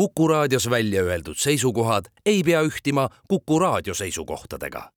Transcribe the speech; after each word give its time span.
Kuku 0.00 0.28
raadios 0.28 0.70
välja 0.70 1.02
öeldud 1.02 1.36
seisukohad 1.36 2.04
ei 2.26 2.42
pea 2.42 2.62
ühtima 2.62 3.08
Kuku 3.28 3.58
raadio 3.58 3.94
seisukohtadega. 3.94 4.90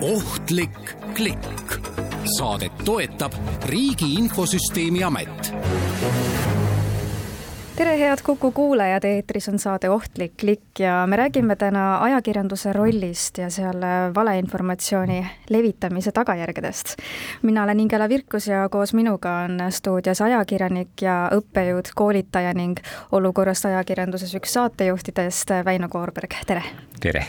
ohtlik 0.00 0.96
klikk. 1.14 1.80
saadet 2.38 2.72
toetab 2.84 3.32
Riigi 3.64 4.14
Infosüsteemi 4.14 5.04
Amet 5.04 5.52
tere, 7.80 7.96
head 7.98 8.20
Kuku 8.22 8.50
kuulajad, 8.52 9.04
eetris 9.08 9.48
on 9.48 9.58
saade 9.58 9.88
Ohtlik 9.90 10.34
klikk 10.40 10.82
ja 10.84 11.06
me 11.08 11.16
räägime 11.16 11.56
täna 11.56 12.02
ajakirjanduse 12.04 12.72
rollist 12.76 13.38
ja 13.38 13.48
seal 13.50 13.80
valeinformatsiooni 14.14 15.20
levitamise 15.48 16.12
tagajärgedest. 16.12 16.96
mina 17.42 17.62
olen 17.62 17.80
Ingela 17.80 18.08
Virkus 18.08 18.46
ja 18.46 18.68
koos 18.68 18.92
minuga 18.94 19.32
on 19.44 19.60
stuudios 19.72 20.20
ajakirjanik 20.20 21.02
ja 21.02 21.30
õppejõud, 21.32 21.92
koolitaja 21.94 22.52
ning 22.54 22.80
olukorrast 23.12 23.64
ajakirjanduses 23.64 24.34
üks 24.34 24.52
saatejuhtidest, 24.52 25.56
Väino 25.64 25.88
Koorberg, 25.88 26.36
tere! 26.46 26.62
tere! 27.00 27.24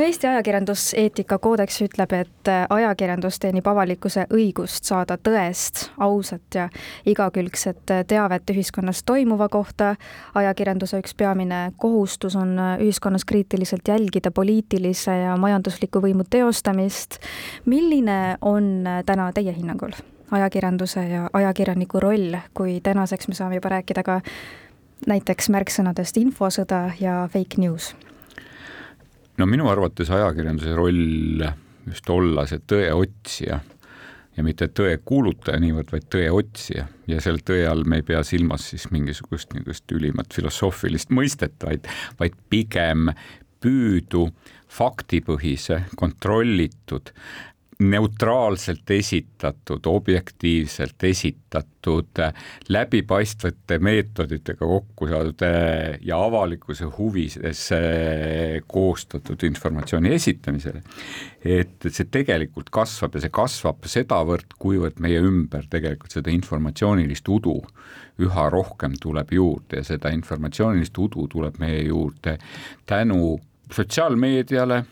No 0.00 0.06
Eesti 0.06 0.26
ajakirjanduseetika 0.26 1.38
koodeks 1.38 1.82
ütleb, 1.84 2.12
et 2.16 2.48
ajakirjandus 2.72 3.36
teenib 3.42 3.66
avalikkuse 3.68 4.24
õigust 4.32 4.88
saada 4.88 5.18
tõest, 5.20 5.90
ausat 6.00 6.56
ja 6.56 6.68
igakülgset 7.06 7.92
teavet 8.08 8.50
ühiskonnas 8.50 9.02
toimuva 9.04 9.48
kohta. 9.52 9.94
ajakirjanduse 10.34 11.02
üks 11.02 11.14
peamine 11.16 11.72
kohustus 11.76 12.36
on 12.36 12.56
ühiskonnas 12.80 13.24
kriitiliselt 13.24 13.88
jälgida 13.88 14.30
poliitilise 14.30 15.16
ja 15.16 15.36
majandusliku 15.36 16.00
võimu 16.00 16.24
teostamist. 16.30 17.18
milline 17.64 18.38
on 18.40 18.84
täna 19.06 19.32
teie 19.32 19.52
hinnangul 19.52 19.92
ajakirjanduse 20.30 21.08
ja 21.08 21.30
ajakirjaniku 21.32 22.00
roll, 22.00 22.36
kui 22.54 22.80
tänaseks 22.80 23.28
me 23.28 23.34
saame 23.34 23.54
juba 23.54 23.68
rääkida 23.68 24.02
ka 24.02 24.20
näiteks 25.06 25.50
märksõnadest 25.50 26.16
infosõda 26.16 26.90
ja 27.00 27.28
fake 27.32 27.60
news 27.60 27.94
no 29.40 29.48
minu 29.48 29.68
arvates 29.72 30.10
ajakirjanduse 30.12 30.76
roll 30.76 31.44
just 31.88 32.10
olla 32.12 32.46
see 32.48 32.60
tõe 32.68 32.90
otsija 32.92 33.60
ja 34.36 34.44
mitte 34.46 34.70
tõe 34.76 34.94
kuulutaja 35.04 35.60
niivõrd, 35.60 35.90
vaid 35.92 36.06
tõe 36.12 36.28
otsija. 36.32 36.86
Ja 37.10 37.20
selle 37.24 37.42
tõe 37.44 37.64
all 37.68 37.84
me 37.88 38.00
ei 38.00 38.06
pea 38.06 38.22
silmas 38.26 38.70
siis 38.70 38.86
mingisugust 38.94 39.54
niisugust 39.56 39.92
ülimat 39.96 40.32
filosoofilist 40.36 41.12
mõistet, 41.16 41.56
vaid, 41.64 41.88
vaid 42.20 42.36
pigem 42.52 43.10
püüdu 43.60 44.28
faktipõhise, 44.70 45.82
kontrollitud 46.00 47.10
neutraalselt 47.80 48.90
esitatud, 48.90 49.86
objektiivselt 49.86 51.04
esitatud, 51.04 52.20
läbipaistvate 52.68 53.78
meetoditega 53.80 54.66
kokku 54.66 55.08
saadud 55.08 55.44
äh, 55.46 55.96
ja 56.04 56.20
avalikkuse 56.24 56.90
huvides 56.98 57.64
äh, 57.72 58.60
koostatud 58.66 59.42
informatsiooni 59.48 60.14
esitamisele. 60.14 60.82
et 61.44 61.86
see 61.88 62.04
tegelikult 62.12 62.68
kasvab 62.70 63.16
ja 63.16 63.24
see 63.24 63.32
kasvab 63.32 63.86
sedavõrd, 63.88 64.58
kuivõrd 64.60 65.00
meie 65.00 65.22
ümber 65.24 65.64
tegelikult 65.72 66.12
seda 66.12 66.30
informatsioonilist 66.34 67.28
udu 67.28 67.56
üha 68.20 68.48
rohkem 68.52 68.98
tuleb 69.00 69.32
juurde 69.32 69.80
ja 69.80 69.86
seda 69.88 70.12
informatsioonilist 70.12 70.98
udu 71.00 71.24
tuleb 71.32 71.56
meie 71.62 71.86
juurde 71.88 72.36
tänu 72.86 73.38
sotsiaalmeediale, 73.72 74.84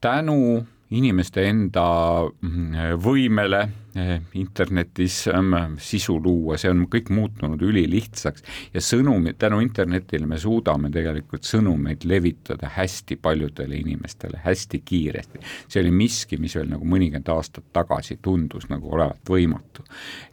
tänu 0.00 0.66
inimeste 0.96 1.44
enda 1.44 1.84
mm, 2.24 2.96
võimele 3.02 3.60
eh, 3.98 4.14
internetis 4.40 5.26
mm, 5.28 5.76
sisu 5.82 6.16
luua, 6.22 6.56
see 6.60 6.70
on 6.72 6.86
kõik 6.90 7.10
muutunud 7.12 7.60
ülilihtsaks 7.64 8.44
ja 8.74 8.82
sõnumi, 8.84 9.34
tänu 9.38 9.60
internetile 9.64 10.28
me 10.28 10.38
suudame 10.40 10.90
tegelikult 10.94 11.44
sõnumeid 11.48 12.06
levitada 12.08 12.70
hästi 12.78 13.18
paljudele 13.20 13.76
inimestele 13.82 14.40
hästi 14.44 14.80
kiiresti. 14.84 15.42
see 15.68 15.82
oli 15.82 15.92
miski, 15.92 16.38
mis 16.40 16.56
veel 16.56 16.70
nagu 16.72 16.88
mõnikümmend 16.88 17.28
aastat 17.34 17.68
tagasi 17.76 18.18
tundus 18.22 18.68
nagu 18.72 18.94
olevat 18.94 19.28
võimatu. 19.28 19.84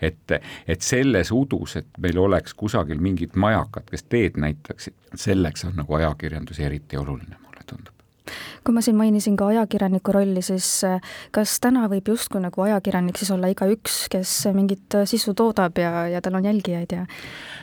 et, 0.01 0.37
et 0.67 0.81
selles 0.81 1.31
udus, 1.35 1.75
et 1.81 1.99
meil 1.99 2.19
oleks 2.19 2.53
kusagil 2.53 3.01
mingid 3.01 3.35
majakad, 3.35 3.89
kes 3.91 4.07
teed 4.07 4.39
näitaksid, 4.39 4.95
selleks 5.15 5.67
on 5.67 5.75
nagu 5.81 5.99
ajakirjandus 5.99 6.63
eriti 6.63 6.97
oluline, 6.97 7.35
mulle 7.43 7.67
tundub 7.67 7.94
kui 8.65 8.75
ma 8.75 8.83
siin 8.85 8.97
mainisin 8.99 9.35
ka 9.39 9.49
ajakirjaniku 9.53 10.13
rolli, 10.15 10.41
siis 10.45 10.67
äh, 10.87 11.01
kas 11.35 11.57
täna 11.63 11.85
võib 11.91 12.09
justkui 12.13 12.41
nagu 12.43 12.65
ajakirjanik 12.65 13.19
siis 13.19 13.31
olla 13.35 13.49
igaüks, 13.51 14.05
kes 14.11 14.33
mingit 14.55 14.97
äh, 14.97 15.07
sisu 15.09 15.35
toodab 15.37 15.77
ja, 15.81 16.07
ja 16.11 16.21
tal 16.25 16.39
on 16.39 16.47
jälgijaid 16.47 16.95
ja 16.95 17.05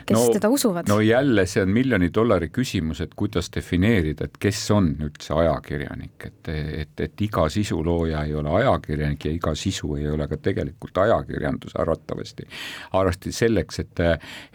kes 0.05 0.17
no, 0.17 0.25
teda 0.35 0.51
usuvad? 0.53 0.89
no 0.91 0.99
jälle, 1.03 1.45
see 1.49 1.63
on 1.63 1.73
miljoni 1.73 2.09
dollari 2.13 2.49
küsimus, 2.53 3.01
et 3.03 3.15
kuidas 3.19 3.51
defineerida, 3.55 4.27
et 4.29 4.37
kes 4.39 4.61
on 4.75 4.91
üldse 5.03 5.35
ajakirjanik, 5.37 6.27
et, 6.29 6.51
et, 6.53 7.05
et 7.07 7.25
iga 7.27 7.47
sisulooja 7.51 8.23
ei 8.27 8.35
ole 8.35 8.53
ajakirjanik 8.61 9.27
ja 9.27 9.35
iga 9.35 9.55
sisu 9.57 9.95
ei 9.99 10.09
ole 10.11 10.27
ka 10.31 10.37
tegelikult 10.37 11.03
ajakirjandus 11.05 11.75
arvatavasti. 11.79 12.47
arvatavasti 12.91 13.31
selleks, 13.31 13.79
et, 13.79 13.99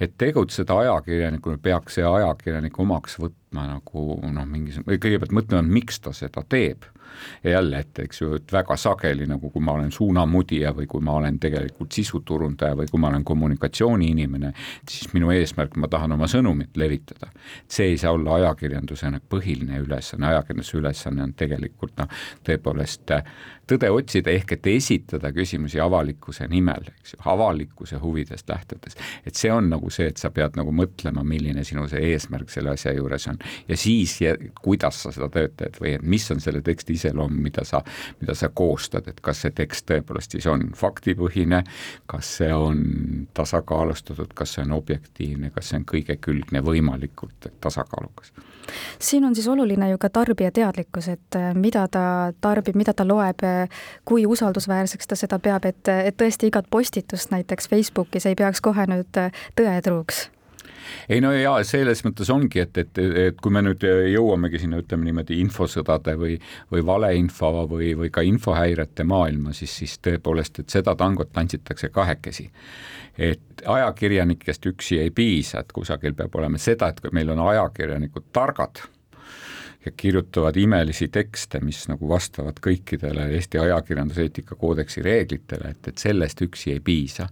et 0.00 0.14
tegutseda 0.18 0.78
ajakirjanikuna, 0.84 1.58
peaks 1.62 1.98
see 1.98 2.06
ajakirjanik 2.06 2.78
omaks 2.80 3.18
võtma 3.18 3.38
võtma 3.48 3.66
nagu 3.72 4.20
noh, 4.32 4.47
mingi, 4.47 4.76
või 4.84 4.98
kõigepealt 5.00 5.32
mõtlema, 5.32 5.64
miks 5.64 6.00
ta 6.00 6.12
seda 6.12 6.44
teeb. 6.48 6.84
Ja 7.44 7.50
jälle, 7.50 7.78
et 7.78 7.98
eks 7.98 8.22
ju, 8.22 8.34
et 8.38 8.52
väga 8.52 8.76
sageli 8.76 9.26
nagu 9.26 9.50
kui 9.50 9.62
ma 9.64 9.74
olen 9.78 9.92
suunamudija 9.92 10.72
või 10.76 10.86
kui 10.86 11.04
ma 11.04 11.19
olen 11.20 11.38
tegelikult 11.38 11.92
sisuturundaja 11.92 12.76
või 12.78 12.91
kui 12.91 13.00
ma 13.00 13.10
olen 13.12 13.24
kommunikatsiooniinimene, 13.24 14.52
siis 14.88 15.12
minu 15.14 15.30
eesmärk, 15.34 15.76
ma 15.76 15.88
tahan 15.88 16.12
oma 16.16 16.26
sõnumit 16.30 16.76
levitada. 16.76 17.30
see 17.68 17.92
ei 17.92 17.98
saa 17.98 18.12
olla 18.12 18.34
ajakirjanduse 18.34 19.10
põhiline 19.30 19.78
ülesanne, 19.80 20.26
ajakirjanduse 20.26 20.78
ülesanne 20.78 21.22
on 21.22 21.32
tegelikult 21.34 21.97
noh, 21.98 22.08
tõepoolest 22.44 23.12
tõde 23.68 23.91
otsida, 23.92 24.32
ehk 24.32 24.54
et 24.56 24.66
esitada 24.72 25.30
küsimusi 25.34 25.80
avalikkuse 25.82 26.47
nimel, 26.48 26.88
eks 26.94 27.14
ju, 27.14 27.20
avalikkuse 27.32 28.00
huvidest 28.02 28.48
lähtudes. 28.48 28.97
et 29.26 29.34
see 29.34 29.52
on 29.52 29.68
nagu 29.70 29.91
see, 29.91 30.08
et 30.08 30.16
sa 30.16 30.30
pead 30.34 30.56
nagu 30.56 30.72
mõtlema, 30.72 31.24
milline 31.24 31.64
sinu 31.64 31.86
see 31.88 32.12
eesmärk 32.12 32.50
selle 32.50 32.72
asja 32.76 32.94
juures 32.97 33.28
on 33.28 33.38
ja 33.68 33.76
siis, 33.76 34.18
kuidas 34.62 35.02
sa 35.02 35.12
seda 35.14 35.28
tööd 35.32 35.56
teed 35.58 35.80
või 35.82 35.94
et 35.98 36.02
mis 36.02 36.30
on 36.32 36.41
selle 36.41 36.62
teksti 36.64 36.97
iseloom, 36.98 37.38
mida 37.47 37.64
sa, 37.64 37.82
mida 38.20 38.34
sa 38.38 38.50
koostad, 38.54 39.09
et 39.09 39.22
kas 39.25 39.44
see 39.44 39.54
tekst 39.56 39.86
tõepoolest 39.88 40.36
siis 40.36 40.47
on 40.50 40.69
faktipõhine, 40.76 41.62
kas 42.10 42.34
see 42.41 42.53
on 42.54 42.82
tasakaalustatud, 43.38 44.34
kas 44.34 44.56
see 44.56 44.66
on 44.66 44.76
objektiivne, 44.78 45.53
kas 45.54 45.72
see 45.72 45.81
on 45.81 45.88
kõigekülgne 45.88 46.62
võimalikult 46.64 47.50
tasakaalukas? 47.64 48.32
Siin 49.00 49.25
on 49.25 49.34
siis 49.34 49.48
oluline 49.48 49.91
ju 49.91 49.98
ka 49.98 50.10
tarbija 50.12 50.50
teadlikkus, 50.53 51.09
et 51.09 51.38
mida 51.56 51.86
ta 51.88 52.32
tarbib, 52.41 52.76
mida 52.76 52.92
ta 52.92 53.06
loeb, 53.09 53.44
kui 54.04 54.26
usaldusväärseks 54.28 55.09
ta 55.09 55.16
seda 55.16 55.38
peab, 55.41 55.65
et, 55.65 55.88
et 55.88 56.16
tõesti 56.16 56.53
igat 56.53 56.69
postitust 56.70 57.32
näiteks 57.32 57.69
Facebookis 57.69 58.28
ei 58.28 58.36
peaks 58.36 58.60
kohe 58.60 58.84
nüüd 58.91 59.22
tõetruuks 59.56 60.28
ei 61.08 61.20
no 61.24 61.32
ja 61.32 61.54
selles 61.66 62.02
mõttes 62.04 62.30
ongi, 62.32 62.62
et, 62.64 62.78
et, 62.78 63.00
et 63.28 63.40
kui 63.42 63.52
me 63.54 63.62
nüüd 63.64 63.84
jõuamegi 64.12 64.62
sinna, 64.62 64.80
ütleme 64.82 65.08
niimoodi 65.08 65.40
infosõdade 65.42 66.16
või, 66.20 66.36
või 66.72 66.84
valeinfo 66.86 67.52
või, 67.70 67.94
või 67.98 68.10
ka 68.14 68.24
infohäirete 68.26 69.06
maailma, 69.08 69.54
siis, 69.56 69.76
siis 69.82 69.98
tõepoolest, 70.04 70.62
et 70.62 70.76
seda 70.78 70.96
tangot 70.98 71.32
tantsitakse 71.32 71.88
kahekesi. 71.94 72.50
et 73.18 73.62
ajakirjanikest 73.66 74.66
üksi 74.66 75.00
ei 75.02 75.10
piisa, 75.10 75.60
et 75.60 75.72
kusagil 75.72 76.14
peab 76.14 76.34
olema 76.38 76.58
seda, 76.58 76.88
et 76.88 77.12
meil 77.12 77.30
on 77.34 77.40
ajakirjanikud 77.48 78.30
targad 78.32 78.84
ja 79.84 79.92
kirjutavad 79.96 80.56
imelisi 80.56 81.08
tekste, 81.08 81.60
mis 81.60 81.88
nagu 81.88 82.08
vastavad 82.08 82.60
kõikidele 82.62 83.30
Eesti 83.34 83.58
ajakirjanduseetika 83.58 84.54
koodeksi 84.54 85.02
reeglitele, 85.02 85.70
et, 85.74 85.88
et 85.88 85.98
sellest 85.98 86.42
üksi 86.46 86.74
ei 86.76 86.80
piisa. 86.80 87.28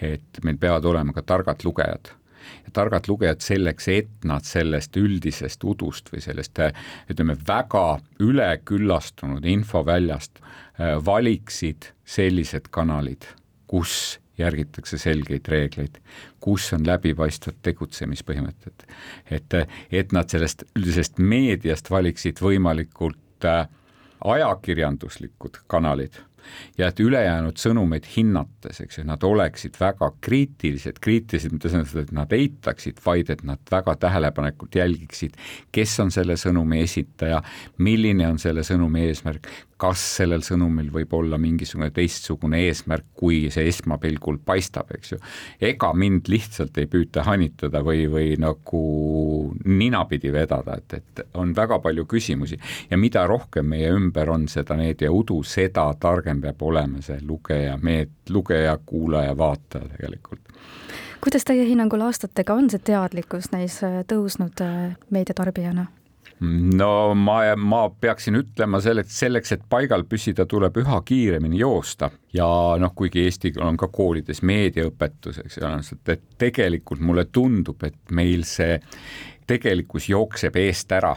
et 0.00 0.44
meil 0.44 0.58
peavad 0.58 0.84
olema 0.84 1.12
ka 1.12 1.22
targad 1.22 1.64
lugejad 1.64 2.19
ja 2.64 2.72
targad 2.72 3.08
lugejad 3.08 3.42
selleks, 3.44 3.88
et 3.88 4.24
nad 4.24 4.46
sellest 4.46 4.96
üldisest 4.96 5.64
udust 5.64 6.12
või 6.12 6.22
sellest 6.24 6.60
ütleme, 7.10 7.36
väga 7.46 8.00
üleküllastunud 8.20 9.44
infoväljast 9.44 10.40
äh, 10.40 10.96
valiksid 11.04 11.92
sellised 12.04 12.70
kanalid, 12.70 13.26
kus 13.70 14.18
järgitakse 14.40 14.98
selgeid 14.98 15.48
reegleid, 15.52 15.98
kus 16.40 16.70
on 16.72 16.86
läbipaistvad 16.86 17.60
tegutsemispõhimõtted. 17.66 18.86
et, 19.30 19.58
et 19.92 20.12
nad 20.16 20.30
sellest 20.32 20.64
üldisest 20.78 21.18
meediast 21.18 21.90
valiksid 21.90 22.40
võimalikult 22.40 23.44
äh, 23.44 23.66
ajakirjanduslikud 24.24 25.62
kanalid 25.66 26.20
ja 26.78 26.90
et 26.90 27.00
ülejäänud 27.00 27.58
sõnumeid 27.60 28.06
hinnates, 28.16 28.80
eks 28.84 29.00
ju, 29.00 29.06
nad 29.08 29.24
oleksid 29.26 29.78
väga 29.80 30.10
kriitilised, 30.24 31.00
kriitilised 31.02 31.54
mitte 31.54 31.72
selles 31.72 31.90
mõttes, 31.92 32.10
et 32.10 32.14
nad 32.16 32.36
eitaksid, 32.36 33.00
vaid 33.04 33.30
et 33.30 33.44
nad 33.46 33.62
väga 33.70 33.96
tähelepanelikult 34.06 34.80
jälgiksid, 34.80 35.36
kes 35.72 35.96
on 36.04 36.12
selle 36.14 36.36
sõnumi 36.40 36.82
esitaja, 36.84 37.42
milline 37.78 38.28
on 38.28 38.38
selle 38.42 38.64
sõnumi 38.66 39.06
eesmärk, 39.08 39.50
kas 39.80 40.02
sellel 40.18 40.42
sõnumil 40.44 40.90
võib 40.92 41.14
olla 41.16 41.38
mingisugune 41.40 41.90
teistsugune 41.94 42.60
eesmärk, 42.66 43.06
kui 43.16 43.42
see 43.52 43.68
esmapilgul 43.70 44.40
paistab, 44.44 44.90
eks 44.96 45.14
ju. 45.14 45.20
ega 45.70 45.92
mind 45.96 46.28
lihtsalt 46.30 46.76
ei 46.80 46.88
püüta 46.90 47.24
hanitada 47.26 47.82
või, 47.86 48.04
või 48.12 48.34
nagu 48.40 48.82
ninapidi 49.64 50.32
vedada, 50.34 50.78
et, 50.80 50.98
et 51.00 51.36
on 51.40 51.54
väga 51.56 51.80
palju 51.82 52.06
küsimusi 52.10 52.58
ja 52.90 52.98
mida 53.00 53.26
rohkem 53.30 53.70
meie 53.72 53.92
ümber 53.96 54.30
on 54.32 54.48
seda 54.48 54.76
meediaudu, 54.80 55.40
seda 55.46 55.88
targem 56.00 56.42
peab 56.44 56.62
olema 56.62 57.02
see 57.04 57.20
lugeja, 57.24 57.78
meed-, 57.82 58.16
lugeja, 58.30 58.76
kuulaja, 58.86 59.36
vaataja 59.36 59.88
tegelikult 59.96 60.46
kuidas 61.20 61.44
teie 61.44 61.66
hinnangul 61.68 62.00
aastatega 62.06 62.54
on 62.56 62.70
see 62.72 62.80
teadlikkus 62.90 63.50
neis 63.52 63.80
tõusnud 64.08 64.62
meediatarbijana? 65.12 65.90
No 66.40 67.14
ma, 67.14 67.38
ma 67.56 67.82
peaksin 68.00 68.38
ütlema 68.40 68.80
selleks, 68.80 69.16
selleks, 69.22 69.52
et 69.56 69.64
paigal 69.68 70.06
püsida, 70.08 70.46
tuleb 70.48 70.80
üha 70.80 71.00
kiiremini 71.06 71.60
joosta 71.60 72.10
ja 72.36 72.46
noh, 72.80 72.94
kuigi 72.96 73.26
Eesti 73.26 73.52
on 73.60 73.76
ka 73.80 73.90
koolides 73.92 74.42
meediaõpetus, 74.48 75.42
eks 75.44 75.60
ole, 75.60 75.80
et 76.14 76.28
tegelikult 76.40 77.02
mulle 77.04 77.26
tundub, 77.32 77.82
et 77.84 78.14
meil 78.16 78.46
see 78.48 78.78
tegelikkus 79.50 80.08
jookseb 80.08 80.56
eest 80.62 80.92
ära. 80.96 81.14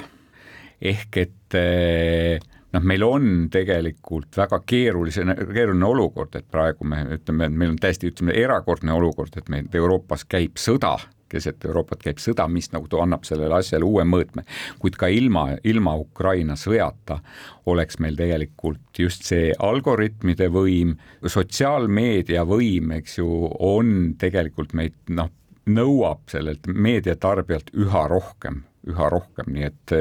ehk 0.84 1.18
et 1.22 1.56
eh, 1.56 2.40
noh, 2.74 2.84
meil 2.84 3.04
on 3.08 3.28
tegelikult 3.52 4.36
väga 4.38 4.60
keerulise, 4.68 5.24
keeruline 5.54 5.86
olukord, 5.88 6.36
et 6.36 6.48
praegu 6.52 6.84
me 6.84 7.04
ütleme, 7.16 7.48
et 7.48 7.56
meil 7.56 7.72
on 7.72 7.80
täiesti, 7.80 8.12
ütleme, 8.12 8.36
erakordne 8.36 8.92
olukord, 8.94 9.38
et 9.38 9.50
meil 9.54 9.70
Euroopas 9.72 10.26
käib 10.28 10.60
sõda 10.60 10.98
keset 11.34 11.66
Euroopat 11.68 12.04
käib 12.06 12.22
sõda, 12.22 12.48
mis 12.52 12.70
nagu 12.74 12.88
annab 13.02 13.26
sellele 13.28 13.58
asjale 13.60 13.88
uue 13.88 14.06
mõõtme. 14.08 14.46
kuid 14.80 14.98
ka 15.00 15.10
ilma, 15.12 15.58
ilma 15.64 15.96
Ukraina 16.00 16.56
sõjata 16.60 17.20
oleks 17.66 18.00
meil 18.00 18.18
tegelikult 18.20 19.00
just 19.00 19.26
see 19.28 19.54
algoritmide 19.60 20.50
võim, 20.54 20.98
sotsiaalmeedia 21.26 22.46
võim, 22.46 22.92
eks 23.00 23.18
ju, 23.18 23.30
on 23.60 24.14
tegelikult 24.20 24.74
meid 24.78 24.96
noh, 25.10 25.32
nõuab 25.66 26.28
sellelt 26.32 26.68
meediatarbijalt 26.68 27.72
üha 27.80 28.08
rohkem, 28.12 28.64
üha 28.90 29.10
rohkem, 29.10 29.54
nii 29.56 29.70
et 29.70 29.94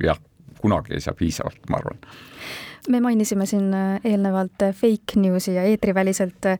jah, 0.00 0.20
kunagi 0.62 0.94
ei 0.96 1.04
saa 1.04 1.18
piisavalt, 1.18 1.66
ma 1.70 1.82
arvan 1.82 1.98
me 2.88 3.00
mainisime 3.00 3.46
siin 3.46 3.74
äh, 3.74 4.00
eelnevalt 4.04 4.62
äh, 4.62 4.74
fake 4.74 5.20
news'i 5.20 5.54
ja 5.54 5.62
eetriväliselt 5.62 6.46
äh, 6.46 6.58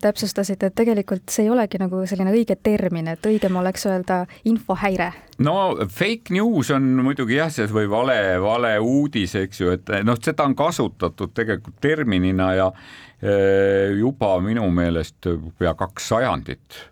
täpsustasite, 0.00 0.66
et 0.66 0.74
tegelikult 0.74 1.28
see 1.30 1.46
ei 1.46 1.50
olegi 1.50 1.80
nagu 1.82 2.04
selline 2.06 2.32
õige 2.34 2.56
termin, 2.62 3.08
et 3.10 3.26
õigem 3.26 3.58
oleks 3.58 3.86
öelda 3.90 4.20
infohäire. 4.44 5.12
no 5.38 5.56
fake 5.90 6.34
news 6.34 6.70
on 6.70 6.86
muidugi 7.02 7.40
jah, 7.40 7.50
see 7.52 7.66
või 7.72 7.90
vale, 7.90 8.18
valeuudis, 8.42 9.34
eks 9.42 9.60
ju, 9.60 9.74
et 9.74 9.90
noh, 10.06 10.18
seda 10.22 10.46
on 10.46 10.54
kasutatud 10.56 11.34
tegelikult 11.34 11.80
terminina 11.80 12.52
ja 12.54 12.70
juba 13.96 14.34
minu 14.44 14.66
meelest 14.70 15.24
pea 15.58 15.72
kaks 15.74 16.10
sajandit 16.12 16.82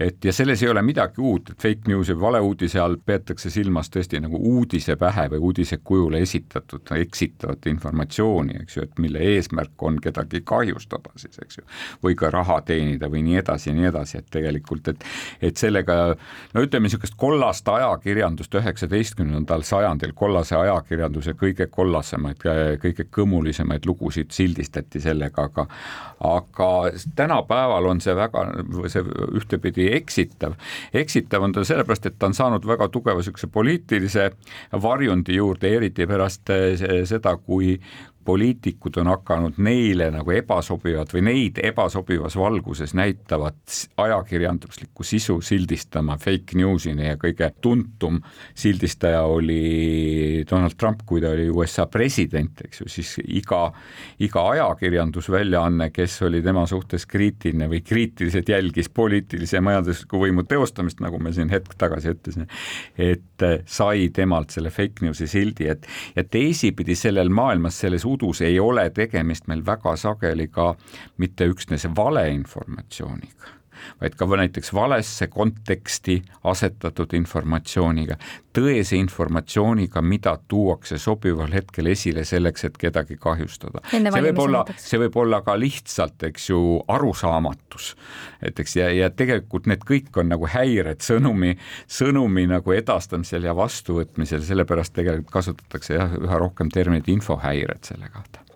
et 0.00 0.24
ja 0.24 0.32
selles 0.32 0.62
ei 0.62 0.68
ole 0.72 0.82
midagi 0.82 1.20
uut, 1.20 1.50
et 1.52 1.62
fake 1.62 1.90
news 1.90 2.08
ja 2.08 2.16
valeuudise 2.20 2.80
all 2.80 2.96
peetakse 3.06 3.50
silmas 3.52 3.90
tõesti 3.92 4.20
nagu 4.22 4.38
uudise 4.52 4.96
pähe 5.00 5.26
või 5.34 5.40
uudise 5.50 5.80
kujule 5.84 6.22
esitatud 6.24 6.92
eksitavat 6.96 7.68
informatsiooni, 7.68 8.56
eks 8.62 8.78
ju, 8.78 8.86
et 8.86 9.02
mille 9.02 9.20
eesmärk 9.34 9.82
on 9.84 9.98
kedagi 10.00 10.40
kahjustada 10.46 11.12
siis, 11.20 11.36
eks 11.44 11.60
ju, 11.60 11.66
või 12.04 12.16
ka 12.16 12.30
raha 12.32 12.60
teenida 12.66 13.10
või 13.12 13.22
nii 13.26 13.40
edasi 13.42 13.70
ja 13.70 13.76
nii 13.76 13.90
edasi, 13.90 14.18
et 14.22 14.30
tegelikult, 14.32 14.88
et 14.94 15.04
et 15.50 15.60
sellega 15.60 15.98
no 16.54 16.64
ütleme, 16.64 16.88
niisugust 16.88 17.16
kollast 17.20 17.68
ajakirjandust 17.68 18.54
üheksateistkümnendal 18.56 19.66
sajandil, 19.68 20.14
kollase 20.16 20.56
ajakirjanduse 20.56 21.36
kõige 21.40 21.68
kollasemaid, 21.70 22.40
kõige 22.80 23.06
kõmulisemaid 23.12 23.88
lugusid 23.88 24.32
sildistati 24.32 25.00
sellega, 25.00 25.48
aga 25.50 25.66
aga 26.24 26.70
tänapäeval 27.16 27.86
on 27.92 28.00
see 28.00 28.16
väga, 28.16 28.44
see 28.92 29.04
ühtepidi 29.40 29.89
eksitav. 29.96 30.54
eksitav 30.94 31.42
on 31.42 31.52
ta 31.52 31.64
sellepärast, 31.64 32.06
et 32.06 32.18
ta 32.18 32.30
on 32.30 32.34
saanud 32.34 32.66
väga 32.66 32.88
tugeva 32.88 33.20
niisuguse 33.20 33.50
poliitilise 33.52 34.30
varjundi 34.82 35.36
juurde, 35.36 35.74
eriti 35.76 36.06
pärast 36.06 36.50
eh, 36.50 37.04
seda, 37.08 37.36
kui 37.36 37.76
poliitikud 38.24 38.96
on 39.00 39.08
hakanud 39.10 39.58
neile 39.64 40.10
nagu 40.12 40.32
ebasobivat 40.34 41.14
või 41.14 41.22
neid 41.24 41.60
ebasobivas 41.64 42.36
valguses 42.36 42.92
näitavat 42.94 43.76
ajakirjanduslikku 44.00 45.04
sisu 45.06 45.38
sildistama 45.44 46.18
fake 46.20 46.58
news'ini 46.60 47.08
ja 47.08 47.16
kõige 47.20 47.48
tuntum 47.60 48.20
sildistaja 48.54 49.22
oli 49.24 50.44
Donald 50.50 50.76
Trump, 50.78 51.04
kui 51.06 51.22
ta 51.22 51.32
oli 51.32 51.48
USA 51.50 51.86
president, 51.90 52.60
eks 52.66 52.82
ju, 52.82 52.88
siis 52.92 53.14
iga, 53.24 53.62
iga 54.20 54.44
ajakirjandusväljaanne, 54.54 55.90
kes 55.94 56.20
oli 56.28 56.42
tema 56.44 56.66
suhtes 56.68 57.06
kriitiline 57.10 57.70
või 57.72 57.80
kriitiliselt 57.86 58.52
jälgis 58.52 58.92
poliitilise 58.94 59.58
ja 59.58 59.64
majandusliku 59.64 60.20
võimu 60.20 60.44
teostamist, 60.48 61.00
nagu 61.00 61.18
me 61.22 61.32
siin 61.36 61.50
hetk 61.52 61.74
tagasi 61.80 62.12
ütlesime, 62.14 62.46
et 63.00 63.48
sai 63.64 64.10
temalt 64.14 64.52
selle 64.52 64.72
fake 64.74 65.06
news'i 65.06 65.28
sildi, 65.30 65.70
et 65.72 65.88
ja 66.16 66.24
teisipidi 66.24 66.94
sellel 66.98 67.32
maailmas, 67.32 67.80
selles 67.80 68.04
udus 68.10 68.42
ei 68.46 68.58
ole 68.60 68.88
tegemist 68.90 69.46
meil 69.50 69.62
väga 69.66 69.94
sageli 69.96 70.48
ka 70.48 70.74
mitte 71.18 71.46
üksnes 71.50 71.86
valeinformatsiooniga, 71.96 73.54
vaid 74.00 74.16
ka 74.18 74.26
näiteks 74.26 74.72
valesse 74.74 75.26
konteksti 75.26 76.20
asetatud 76.44 77.12
informatsiooniga, 77.18 78.16
tõese 78.56 78.98
informatsiooniga, 78.98 80.02
mida 80.02 80.36
tuuakse 80.48 80.98
sobival 80.98 81.52
hetkel 81.54 81.90
esile 81.92 82.24
selleks, 82.24 82.64
et 82.64 82.78
kedagi 82.80 83.16
kahjustada. 83.20 83.82
see 83.90 84.24
võib 84.26 84.42
olla, 84.44 84.64
see 84.76 85.00
võib 85.04 85.16
olla 85.22 85.42
ka 85.46 85.56
lihtsalt, 85.58 86.22
eks 86.30 86.50
ju, 86.50 86.60
arusaamatus. 86.88 87.94
et 88.42 88.60
eks 88.60 88.76
ja, 88.76 88.90
ja 88.90 89.10
tegelikult 89.10 89.66
need 89.70 89.86
kõik 89.86 90.16
on 90.20 90.30
nagu 90.32 90.46
häired 90.50 91.02
sõnumi, 91.04 91.56
sõnumi 91.86 92.46
nagu 92.50 92.72
edastamisel 92.72 93.44
ja 93.44 93.56
vastuvõtmisel, 93.56 94.42
sellepärast 94.44 94.94
tegelikult 94.96 95.32
kasutatakse 95.40 95.98
jah, 95.98 96.14
üha 96.20 96.38
rohkem 96.38 96.70
terminit 96.70 97.08
infohäired 97.08 97.84
selle 97.86 98.08
kohta 98.12 98.49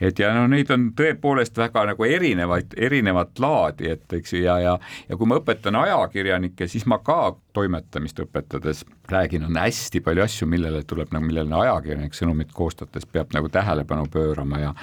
et 0.00 0.18
ja 0.18 0.32
no 0.34 0.46
neid 0.50 0.70
on 0.72 0.90
tõepoolest 0.96 1.58
väga 1.60 1.84
nagu 1.92 2.06
erinevaid, 2.06 2.74
erinevat 2.76 3.38
laadi, 3.42 3.90
et 3.94 4.18
eks 4.20 4.34
ju, 4.34 4.42
ja, 4.46 4.58
ja 4.62 4.76
ja 5.08 5.18
kui 5.18 5.28
ma 5.28 5.40
õpetan 5.40 5.76
ajakirjanikke, 5.80 6.68
siis 6.70 6.86
ma 6.90 7.00
ka 7.04 7.34
toimetamist 7.56 8.20
õpetades 8.22 8.84
räägin, 9.10 9.44
on 9.48 9.58
hästi 9.58 10.00
palju 10.06 10.22
asju, 10.24 10.48
millele 10.50 10.82
tuleb 10.88 11.10
nagu, 11.14 11.26
millele 11.26 11.56
ajakirjanik 11.64 12.14
sõnumit 12.16 12.52
koostades 12.54 13.06
peab 13.10 13.34
nagu 13.34 13.50
tähelepanu 13.52 14.06
pöörama 14.12 14.62
ja 14.62 14.74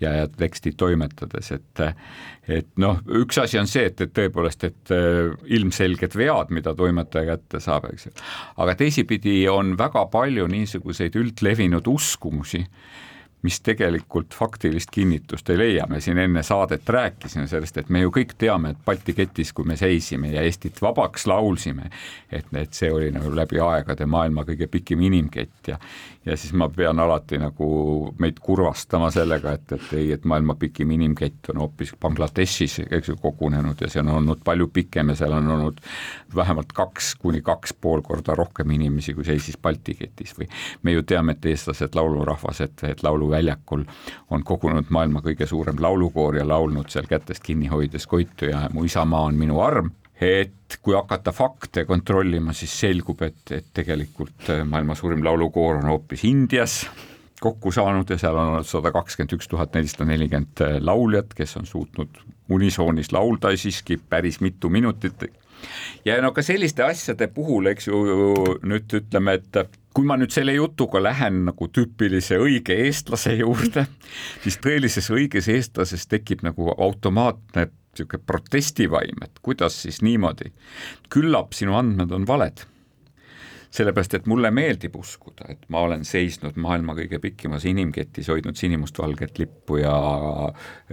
ja, 0.00 0.12
ja 0.22 0.28
teksti 0.28 0.74
toimetades, 0.76 1.52
et 1.56 1.84
et 2.48 2.68
noh, 2.78 3.00
üks 3.22 3.38
asi 3.42 3.58
on 3.58 3.66
see, 3.70 3.88
et, 3.90 4.00
et 4.00 4.12
tõepoolest, 4.14 4.66
et 4.68 4.92
äh, 4.94 5.32
ilmselged 5.56 6.14
vead, 6.18 6.52
mida 6.54 6.74
toimetaja 6.78 7.34
kätte 7.34 7.60
saab, 7.62 7.88
eks 7.90 8.08
ju, 8.08 8.14
aga 8.62 8.76
teisipidi 8.78 9.40
on 9.50 9.74
väga 9.78 10.06
palju 10.12 10.46
niisuguseid 10.52 11.18
üldlevinud 11.18 11.88
uskumusi, 11.90 12.62
mis 13.46 13.60
tegelikult 13.64 14.34
faktilist 14.34 14.90
kinnitust 14.94 15.50
ei 15.54 15.60
leia, 15.60 15.86
me 15.90 16.00
siin 16.02 16.18
enne 16.18 16.42
saadet 16.46 16.88
rääkisime 16.88 17.46
sellest, 17.50 17.78
et 17.78 17.92
me 17.92 18.02
ju 18.02 18.12
kõik 18.14 18.34
teame, 18.38 18.74
et 18.74 18.82
Balti 18.86 19.14
ketis, 19.16 19.52
kui 19.56 19.68
me 19.68 19.78
seisime 19.78 20.32
ja 20.34 20.42
Eestit 20.46 20.80
vabaks 20.82 21.28
laulsime, 21.30 21.90
et, 22.30 22.50
et 22.58 22.74
see 22.74 22.90
oli 22.92 23.12
nagu 23.14 23.32
läbi 23.34 23.60
aegade 23.62 24.08
maailma 24.10 24.46
kõige 24.48 24.68
pikim 24.72 25.04
inimkett 25.06 25.72
ja 25.72 25.78
ja 26.26 26.36
siis 26.36 26.52
ma 26.52 26.68
pean 26.68 26.98
alati 27.00 27.38
nagu 27.38 27.68
meid 28.18 28.40
kurvastama 28.42 29.10
sellega, 29.14 29.52
et, 29.56 29.72
et 29.72 29.92
ei, 29.96 30.12
et 30.16 30.24
maailma 30.24 30.56
pikim 30.58 30.90
inimkett 30.96 31.50
on 31.52 31.60
hoopis 31.62 31.92
Bangladeshis, 32.02 32.80
eks 32.90 33.12
ju, 33.12 33.16
kogunenud 33.22 33.80
ja 33.80 33.90
see 33.90 34.02
on 34.02 34.10
olnud 34.16 34.42
palju 34.44 34.68
pikem 34.74 35.12
ja 35.12 35.18
seal 35.22 35.36
on 35.38 35.50
olnud 35.54 35.78
vähemalt 36.34 36.72
kaks 36.76 37.14
kuni 37.22 37.42
kaks 37.46 37.76
pool 37.80 38.02
korda 38.06 38.34
rohkem 38.34 38.74
inimesi, 38.74 39.14
kui 39.14 39.24
seisis 39.24 39.58
Balti 39.62 39.94
ketis 39.98 40.34
või 40.38 40.50
me 40.82 40.96
ju 40.96 41.04
teame, 41.06 41.36
et 41.36 41.46
eestlased 41.52 41.94
laulurahvas, 41.94 42.62
et, 42.66 42.86
et 42.90 43.04
laulu 43.06 43.30
väljakul 43.30 43.86
on 44.30 44.44
kogunud 44.44 44.90
maailma 44.90 45.22
kõige 45.24 45.46
suurem 45.46 45.78
laulukoor 45.80 46.40
ja 46.40 46.48
laulnud 46.48 46.90
seal 46.90 47.06
kätest 47.10 47.44
kinni 47.46 47.70
hoides 47.70 48.06
Koitu 48.06 48.50
ja 48.50 48.66
Mu 48.72 48.84
isamaa 48.84 49.22
on 49.30 49.38
minu 49.38 49.60
arm 49.62 49.92
et 50.20 50.78
kui 50.82 50.94
hakata 50.96 51.32
fakte 51.32 51.84
kontrollima, 51.84 52.54
siis 52.56 52.72
selgub, 52.80 53.20
et, 53.26 53.42
et 53.52 53.66
tegelikult 53.74 54.48
äh, 54.52 54.64
maailma 54.64 54.96
suurim 54.96 55.24
laulukoor 55.24 55.82
on 55.82 55.90
hoopis 55.92 56.24
Indias 56.24 56.84
kokku 57.40 57.72
saanud 57.72 58.10
ja 58.10 58.18
seal 58.18 58.36
on 58.36 58.54
olnud 58.54 58.68
sada 58.68 58.92
kakskümmend 58.94 59.36
üks 59.36 59.48
tuhat 59.52 59.74
nelisada 59.76 60.06
nelikümmend 60.08 60.62
äh, 60.64 60.78
lauljat, 60.80 61.34
kes 61.36 61.56
on 61.60 61.66
suutnud 61.68 62.22
unisoonis 62.52 63.12
laulda 63.12 63.52
siiski 63.56 63.98
päris 64.08 64.40
mitu 64.40 64.68
minutit. 64.68 65.24
ja 66.04 66.20
no 66.22 66.32
ka 66.32 66.42
selliste 66.42 66.84
asjade 66.84 67.28
puhul, 67.34 67.66
eks 67.72 67.88
ju, 67.88 68.00
nüüd 68.62 68.92
ütleme, 69.00 69.36
et 69.40 69.78
kui 69.96 70.04
ma 70.04 70.16
nüüd 70.20 70.32
selle 70.32 70.52
jutuga 70.52 71.00
lähen 71.02 71.44
nagu 71.48 71.68
tüüpilise 71.72 72.38
õige 72.40 72.76
eestlase 72.86 73.34
juurde, 73.36 73.86
siis 74.44 74.60
tõelises 74.64 75.10
õiges 75.12 75.48
eestlases 75.52 76.06
tekib 76.06 76.44
nagu 76.46 76.72
automaatne 76.72 77.68
niisugune 77.96 78.22
protestivaim, 78.26 79.24
et 79.24 79.42
kuidas 79.42 79.82
siis 79.82 80.02
niimoodi, 80.04 80.52
küllap 81.12 81.56
sinu 81.56 81.76
andmed 81.78 82.12
on 82.12 82.26
valed 82.28 82.66
sellepärast, 83.76 84.14
et 84.16 84.26
mulle 84.30 84.50
meeldib 84.54 84.96
uskuda, 84.96 85.50
et 85.52 85.64
ma 85.72 85.82
olen 85.86 86.04
seisnud 86.06 86.56
maailma 86.60 86.94
kõige 86.96 87.18
pikimas 87.20 87.66
inimketis, 87.68 88.30
hoidnud 88.32 88.56
sinimustvalget 88.56 89.40
lippu 89.42 89.80
ja, 89.82 89.96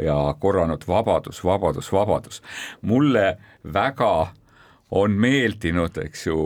ja 0.02 0.18
korranud 0.40 0.84
vabadus, 0.88 1.44
vabadus, 1.46 1.92
vabadus. 1.94 2.42
mulle 2.82 3.38
väga 3.74 4.14
on 4.94 5.16
meeldinud, 5.18 5.98
eks 6.04 6.28
ju, 6.28 6.38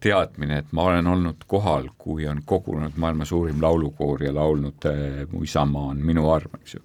teadmine, 0.00 0.62
et 0.62 0.70
ma 0.72 0.86
olen 0.88 1.10
olnud 1.12 1.44
kohal, 1.46 1.90
kui 1.98 2.24
on 2.28 2.40
kogunenud 2.46 2.96
maailma 2.96 3.26
suurim 3.28 3.60
laulukoor 3.62 4.22
ja 4.24 4.32
laulnud 4.34 4.86
Mu 5.32 5.42
isamaa 5.44 5.90
on 5.92 6.00
minu 6.00 6.30
arm, 6.32 6.56
eks 6.62 6.78
ju. 6.78 6.80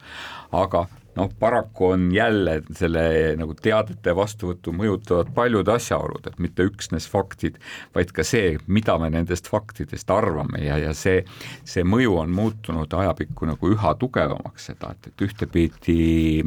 aga 0.52 0.88
noh, 1.18 1.30
paraku 1.40 1.92
on 1.94 2.08
jälle 2.14 2.62
selle 2.78 3.36
nagu 3.40 3.56
teadete 3.62 4.14
vastuvõttu 4.16 4.74
mõjutavad 4.76 5.32
paljud 5.36 5.68
asjaolud, 5.72 6.28
et 6.30 6.40
mitte 6.44 6.66
üksnes 6.68 7.08
faktid, 7.10 7.58
vaid 7.96 8.14
ka 8.16 8.26
see, 8.28 8.56
mida 8.68 8.98
me 9.02 9.10
nendest 9.14 9.50
faktidest 9.52 10.12
arvame 10.14 10.62
ja, 10.66 10.78
ja 10.82 10.94
see, 10.98 11.24
see 11.68 11.86
mõju 11.88 12.18
on 12.22 12.34
muutunud 12.38 12.94
ajapikku 12.94 13.50
nagu 13.50 13.72
üha 13.74 13.94
tugevamaks 14.00 14.70
seda, 14.72 14.94
et, 14.94 15.10
et 15.12 15.26
ühtepidi 15.28 15.98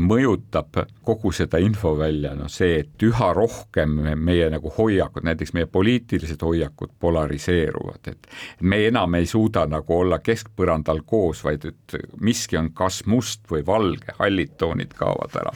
mõjutab 0.00 0.82
kogu 1.06 1.32
seda 1.34 1.60
infovälja 1.62 2.34
noh, 2.38 2.50
see, 2.52 2.84
et 2.84 3.06
üha 3.06 3.32
rohkem 3.36 3.98
meie 4.20 4.50
nagu 4.52 4.72
hoiakud, 4.76 5.26
näiteks 5.26 5.54
meie 5.56 5.68
poliitilised 5.70 6.42
hoiakud 6.46 6.94
polariseeruvad, 7.00 8.12
et 8.12 8.30
me 8.62 8.84
enam 8.86 9.18
ei 9.18 9.26
suuda 9.30 9.66
nagu 9.70 9.98
olla 10.00 10.20
keskpõrandal 10.22 11.02
koos, 11.06 11.42
vaid 11.44 11.66
et 11.72 11.98
miski 12.20 12.58
on 12.60 12.70
kas 12.76 13.02
must 13.10 13.46
või 13.50 13.64
valge, 13.66 14.14
hallid 14.18 14.59
toonid 14.60 14.94
kaovad 14.98 15.36
ära. 15.40 15.52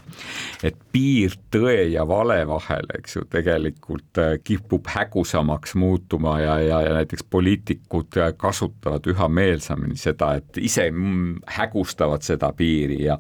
et 0.64 0.78
piir 0.92 1.36
tõe 1.52 1.90
ja 1.92 2.06
vale 2.08 2.40
vahel, 2.48 2.88
eks 2.98 3.18
ju, 3.18 3.24
tegelikult 3.30 4.20
äh, 4.22 4.36
kipub 4.44 4.88
hägusamaks 4.94 5.74
muutuma 5.80 6.38
ja, 6.40 6.58
ja, 6.62 6.80
ja 6.88 6.94
näiteks 6.98 7.26
poliitikud 7.30 8.20
äh, 8.20 8.32
kasutavad 8.36 9.06
üha 9.10 9.28
meelsamini 9.28 9.98
seda, 10.00 10.34
et 10.40 10.62
ise 10.62 10.88
mm, 10.90 11.44
hägustavad 11.58 12.24
seda 12.26 12.52
piiri 12.56 13.04
ja 13.04 13.18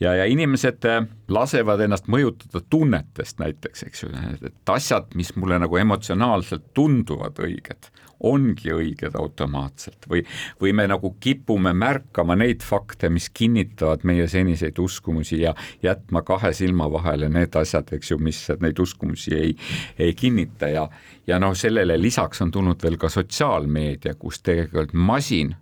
ja, 0.00 0.14
ja 0.14 0.26
inimesed 0.30 0.84
äh, 0.88 1.02
lasevad 1.28 1.82
ennast 1.84 2.08
mõjutada 2.10 2.62
tunnetest 2.70 3.40
näiteks, 3.42 3.84
eks 3.88 4.04
ju, 4.04 4.12
et 4.46 4.74
asjad, 4.74 5.10
mis 5.18 5.34
mulle 5.36 5.58
nagu 5.60 5.80
emotsionaalselt 5.80 6.70
tunduvad 6.76 7.40
õiged, 7.44 7.90
ongi 8.20 8.72
õiged 8.74 9.14
automaatselt 9.18 10.08
või, 10.10 10.24
või 10.60 10.72
me 10.74 10.88
nagu 10.90 11.12
kipume 11.20 11.72
märkama 11.76 12.34
neid 12.38 12.64
fakte, 12.66 13.10
mis 13.12 13.28
kinnitavad 13.30 14.02
meie 14.08 14.26
seniseid 14.28 14.78
uskumusi 14.82 15.40
ja 15.42 15.54
jätma 15.82 16.22
kahe 16.26 16.52
silma 16.56 16.88
vahele 16.92 17.28
need 17.30 17.54
asjad, 17.56 17.92
eks 17.94 18.10
ju, 18.10 18.18
mis 18.18 18.42
neid 18.60 18.78
uskumusi 18.82 19.34
ei, 19.36 19.54
ei 19.98 20.14
kinnita 20.18 20.72
ja, 20.72 20.88
ja 21.26 21.38
noh, 21.38 21.54
sellele 21.58 21.98
lisaks 22.00 22.42
on 22.42 22.50
tulnud 22.50 22.82
veel 22.82 22.98
ka 22.98 23.10
sotsiaalmeedia, 23.12 24.16
kus 24.18 24.42
tegelikult 24.42 24.94
masin 24.94 25.54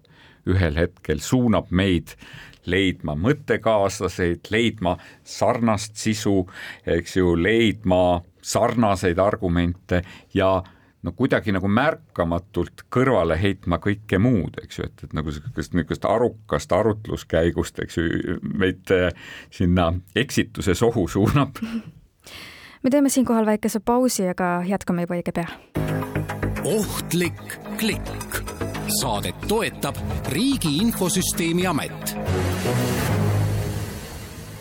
ühel 0.47 0.79
hetkel 0.79 1.21
suunab 1.21 1.73
meid 1.75 2.15
leidma 2.67 3.15
mõttekaaslaseid, 3.19 4.49
leidma 4.51 4.97
sarnast 5.25 5.97
sisu, 6.01 6.41
eks 6.87 7.17
ju, 7.19 7.35
leidma 7.39 8.23
sarnaseid 8.43 9.19
argumente 9.23 10.03
ja 10.35 10.63
no 11.03 11.13
kuidagi 11.13 11.53
nagu 11.55 11.69
märkamatult 11.69 12.87
kõrvale 12.93 13.37
heitma 13.41 13.79
kõike 13.83 14.19
muud, 14.23 14.59
eks 14.63 14.81
ju, 14.81 14.89
et, 14.89 15.05
et 15.07 15.15
nagu 15.17 15.31
niisugust, 15.31 15.77
niisugust 15.77 16.09
arukast 16.09 16.73
arutluskäigust, 16.73 17.79
eks 17.85 17.99
ju, 18.01 18.39
meid 18.43 18.93
äh, 18.95 19.11
sinna 19.55 19.93
eksituse 20.17 20.75
sohu 20.75 21.07
suunab. 21.09 21.61
me 22.83 22.91
teeme 22.91 23.13
siinkohal 23.13 23.47
väikese 23.47 23.81
pausi, 23.81 24.29
aga 24.33 24.61
jätkame 24.67 25.07
juba 25.07 25.21
õige 25.21 25.37
pea. 25.37 25.49
ohtlik 26.65 27.59
klikk. 27.79 28.43
saadet 29.01 29.49
toetab 29.49 29.99
Riigi 30.31 30.77
Infosüsteemi 30.83 31.67
Amet 31.67 32.96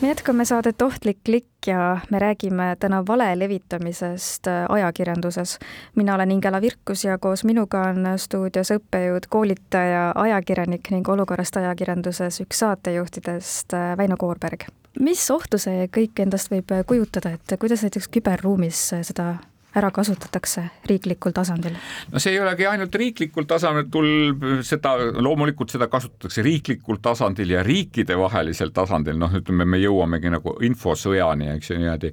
me 0.06 0.10
jätkame 0.10 0.46
saadet 0.46 0.82
Ohtlik 0.82 1.18
klikk 1.26 1.68
ja 1.68 1.98
me 2.12 2.20
räägime 2.20 2.76
täna 2.80 3.04
vale 3.08 3.40
levitamisest 3.40 4.48
äh, 4.48 4.66
ajakirjanduses. 4.70 5.60
mina 5.96 6.16
olen 6.16 6.32
Ingela 6.32 6.62
Virkus 6.62 7.04
ja 7.04 7.18
koos 7.18 7.44
minuga 7.44 7.82
on 7.82 8.06
stuudios 8.18 8.70
õppejõud, 8.72 9.26
koolitaja, 9.30 10.12
ajakirjanik 10.16 10.92
ning 10.92 11.10
olukorrast 11.10 11.58
ajakirjanduses 11.58 12.38
üks 12.46 12.60
saatejuhtidest 12.60 13.74
äh, 13.74 13.98
Väino 13.98 14.18
Koorberg. 14.18 14.68
mis 15.00 15.32
ohtu 15.32 15.58
see 15.58 15.90
kõik 15.98 16.22
endast 16.22 16.54
võib 16.54 16.70
kujutada, 16.86 17.34
et 17.34 17.58
kuidas 17.60 17.82
näiteks 17.82 18.08
küberruumis 18.08 18.86
seda 19.02 19.34
ära 19.76 19.92
kasutatakse 19.92 20.66
riiklikul 20.90 21.34
tasandil? 21.36 21.76
no 22.12 22.22
see 22.22 22.36
ei 22.36 22.40
olegi 22.42 22.68
ainult 22.70 22.96
riiklikul 22.96 23.48
tasandil, 23.50 24.10
seda 24.66 24.96
loomulikult 25.20 25.74
seda 25.74 25.88
kasutatakse 25.92 26.44
riiklikul 26.46 27.00
tasandil 27.04 27.56
ja 27.56 27.64
riikidevahelisel 27.66 28.72
tasandil, 28.76 29.18
noh, 29.20 29.34
ütleme, 29.40 29.66
me 29.68 29.80
jõuamegi 29.82 30.32
nagu 30.34 30.56
infosõjani, 30.66 31.50
eks 31.56 31.72
ju 31.72 31.80
niimoodi, 31.82 32.12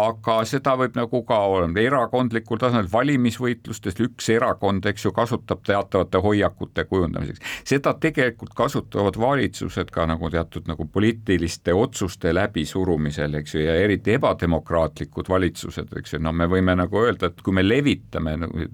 aga 0.00 0.38
seda 0.48 0.76
võib 0.80 0.98
nagu 0.98 1.22
ka 1.28 1.40
olema 1.54 1.82
erakondlikul 1.84 2.60
tasandil, 2.60 2.90
valimisvõitlustes 2.92 4.00
üks 4.04 4.30
erakond, 4.34 4.86
eks 4.90 5.06
ju, 5.06 5.14
kasutab 5.14 5.62
teatavate 5.66 6.20
hoiakute 6.24 6.86
kujundamiseks. 6.90 7.40
seda 7.64 7.94
tegelikult 8.00 8.54
kasutavad 8.56 9.18
valitsused 9.20 9.90
ka 9.94 10.06
nagu 10.10 10.30
teatud 10.30 10.68
nagu 10.70 10.86
poliitiliste 10.90 11.74
otsuste 11.74 12.34
läbisurumisel, 12.34 13.38
eks 13.40 13.54
ju, 13.54 13.64
ja 13.68 13.76
eriti 13.84 14.16
ebademokraatlikud 14.18 15.28
valitsused, 15.28 15.94
eks 15.98 16.16
ju, 16.16 16.22
no 16.24 16.32
me 16.32 16.48
võime 16.50 16.76
nagu 16.78 17.03
öelda, 17.04 17.30
et 17.30 17.42
kui 17.44 17.54
me 17.56 17.64
levitame 17.64 18.36
nagu 18.40 18.66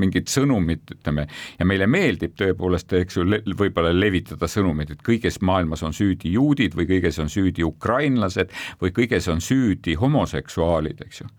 mingit 0.00 0.30
sõnumit, 0.32 0.84
ütleme, 0.96 1.26
ja 1.58 1.66
meile 1.68 1.88
meeldib 1.90 2.36
tõepoolest, 2.38 2.94
eks 3.00 3.18
ju, 3.18 3.26
võib-olla 3.58 3.92
levitada 3.94 4.48
sõnumit, 4.50 4.94
et 4.94 5.04
kõiges 5.06 5.40
maailmas 5.44 5.84
on 5.86 5.96
süüdi 5.96 6.34
juudid 6.36 6.76
või 6.78 6.88
kõiges 6.90 7.20
on 7.22 7.32
süüdi 7.32 7.66
ukrainlased 7.66 8.54
või 8.82 8.94
kõiges 8.96 9.28
on 9.32 9.42
süüdi 9.44 9.96
homoseksuaalid, 10.00 11.04
eks 11.06 11.24
ju. 11.24 11.30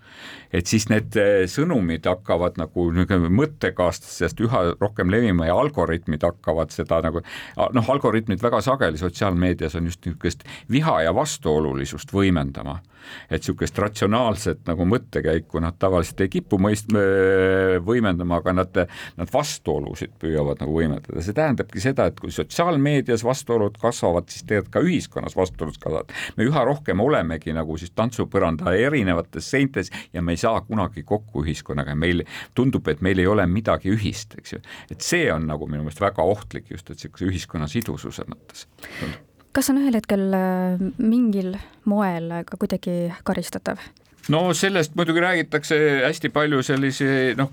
Et 0.51 0.67
siis 0.67 0.87
need 0.91 1.15
eh, 1.19 1.45
sõnumid 1.51 2.05
hakkavad 2.09 2.59
nagu 2.61 2.87
mõttekaastusest 3.41 4.41
üha 4.45 4.63
rohkem 4.79 5.11
levima 5.13 5.49
ja 5.49 5.57
algoritmid 5.57 6.23
hakkavad 6.27 6.73
seda 6.75 7.01
nagu 7.05 7.23
noh, 7.75 7.91
algoritmid 7.95 8.41
väga 8.43 8.61
sageli 8.65 9.01
sotsiaalmeedias 9.01 9.75
on 9.79 9.91
just 9.91 10.05
niisugust 10.05 10.47
viha 10.71 11.01
ja 11.07 11.15
vastuolulisust 11.15 12.13
võimendama 12.13 12.79
et 13.29 13.41
niisugust 13.41 13.77
ratsionaalset 13.81 14.65
nagu 14.69 14.85
mõttekäiku 14.87 15.61
nad 15.63 15.77
tavaliselt 15.81 16.21
ei 16.25 16.31
kipu 16.31 16.59
mõist-, 16.61 16.91
võimendama, 17.85 18.41
aga 18.41 18.53
nad, 18.55 18.81
nad 19.17 19.33
vastuolusid 19.33 20.13
püüavad 20.21 20.61
nagu 20.61 20.75
võimendada, 20.75 21.23
see 21.23 21.35
tähendabki 21.37 21.83
seda, 21.83 22.07
et 22.09 22.19
kui 22.21 22.33
sotsiaalmeedias 22.35 23.25
vastuolud 23.25 23.77
kasvavad, 23.81 24.29
siis 24.31 24.45
tegelikult 24.47 24.73
ka 24.75 24.85
ühiskonnas 24.85 25.37
vastuolud 25.37 25.79
kasvavad. 25.81 26.13
me 26.37 26.47
üha 26.47 26.65
rohkem 26.67 27.01
olemegi 27.03 27.55
nagu 27.55 27.77
siis 27.81 27.93
tantsupõranda 27.95 28.75
erinevates 28.77 29.49
seintes 29.51 29.91
ja 30.13 30.21
me 30.21 30.35
ei 30.35 30.41
saa 30.41 30.61
kunagi 30.67 31.03
kokku 31.07 31.45
ühiskonnaga, 31.45 31.95
meil 31.95 32.25
tundub, 32.57 32.87
et 32.91 33.01
meil 33.01 33.19
ei 33.19 33.27
ole 33.27 33.45
midagi 33.47 33.93
ühist, 33.93 34.37
eks 34.39 34.55
ju. 34.57 34.61
et 34.91 35.01
see 35.05 35.27
on 35.33 35.47
nagu 35.49 35.67
minu 35.67 35.85
meelest 35.85 36.01
väga 36.03 36.23
ohtlik 36.23 36.71
just, 36.71 36.89
et 36.89 36.97
niisuguse 36.97 37.29
ühiskonna 37.31 37.69
sidususe 37.71 38.27
mõttes 38.29 38.67
kas 39.51 39.67
on 39.71 39.81
ühel 39.81 39.97
hetkel 39.97 40.29
äh, 40.35 40.83
mingil 40.97 41.55
moel 41.89 42.31
ka 42.47 42.59
kuidagi 42.59 43.11
karistatav? 43.27 43.81
No 44.29 44.41
sellest 44.53 44.93
muidugi 44.95 45.21
räägitakse 45.23 45.77
hästi 46.05 46.29
palju 46.33 46.61
sellise 46.65 47.33
noh, 47.37 47.49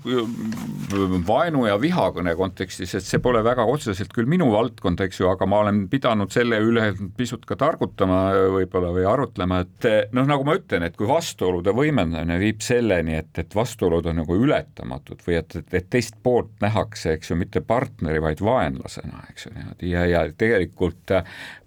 vaenu 1.27 1.65
ja 1.65 1.77
vihakõne 1.81 2.35
kontekstis, 2.37 2.93
et 2.97 3.05
see 3.05 3.21
pole 3.23 3.41
väga 3.45 3.65
otseselt 3.69 4.13
küll 4.13 4.29
minu 4.29 4.51
valdkond, 4.53 5.01
eks 5.05 5.21
ju, 5.21 5.29
aga 5.31 5.47
ma 5.49 5.63
olen 5.63 5.81
pidanud 5.89 6.31
selle 6.33 6.59
üle 6.61 6.91
pisut 7.17 7.45
ka 7.49 7.57
targutama 7.59 8.21
võib-olla 8.53 8.93
või 8.95 9.07
arutlema, 9.09 9.63
et 9.65 9.89
noh, 10.15 10.27
nagu 10.29 10.45
ma 10.45 10.57
ütlen, 10.59 10.85
et 10.85 10.97
kui 10.99 11.09
vastuolude 11.09 11.73
võimendamine 11.75 12.39
viib 12.41 12.63
selleni, 12.65 13.17
et, 13.23 13.31
et 13.41 13.55
vastuolud 13.55 14.05
on 14.11 14.21
nagu 14.21 14.37
ületamatud 14.37 15.23
või 15.25 15.39
et, 15.41 15.59
et, 15.61 15.77
et 15.81 15.89
teist 15.89 16.19
poolt 16.23 16.53
nähakse, 16.63 17.15
eks 17.17 17.33
ju, 17.33 17.39
mitte 17.39 17.63
partneri, 17.65 18.21
vaid 18.23 18.43
vaenlasena, 18.45 19.25
eks 19.33 19.47
ju, 19.47 19.55
niimoodi. 19.57 19.93
Ja, 19.93 20.05
ja 20.09 20.25
tegelikult 20.37 21.15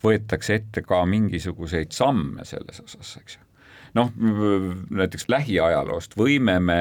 võetakse 0.04 0.61
ette 0.61 0.85
ka 0.87 1.02
mingisuguseid 1.09 1.94
samme 1.94 2.47
selles 2.47 2.82
osas, 2.85 3.16
eks 3.18 3.38
ju 3.38 3.49
noh, 3.94 4.12
näiteks 4.90 5.26
lähiajaloost 5.28 6.16
võime 6.16 6.58
me 6.61 6.78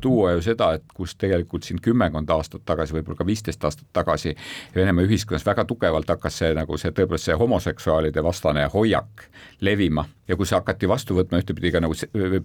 tuua 0.00 0.34
ju 0.36 0.44
seda, 0.44 0.72
et 0.78 0.84
kus 0.94 1.14
tegelikult 1.20 1.66
siin 1.66 1.80
kümmekond 1.82 2.30
aastat 2.32 2.64
tagasi, 2.68 2.96
võib-olla 2.96 3.20
ka 3.20 3.26
viisteist 3.28 3.64
aastat 3.64 3.88
tagasi 3.92 4.34
Venemaa 4.74 5.04
ühiskonnas 5.04 5.44
väga 5.46 5.64
tugevalt 5.68 6.08
hakkas 6.08 6.40
see 6.42 6.54
nagu 6.56 6.78
see 6.80 6.94
tõepoolest 6.96 7.30
see 7.30 7.36
homoseksuaalide 7.40 8.24
vastane 8.24 8.64
hoiak 8.72 9.26
levima 9.60 10.06
ja 10.28 10.36
kus 10.38 10.52
hakati 10.54 10.88
vastu 10.88 11.16
võtma 11.18 11.40
ühtepidi 11.42 11.72
ka 11.74 11.82
nagu 11.82 11.96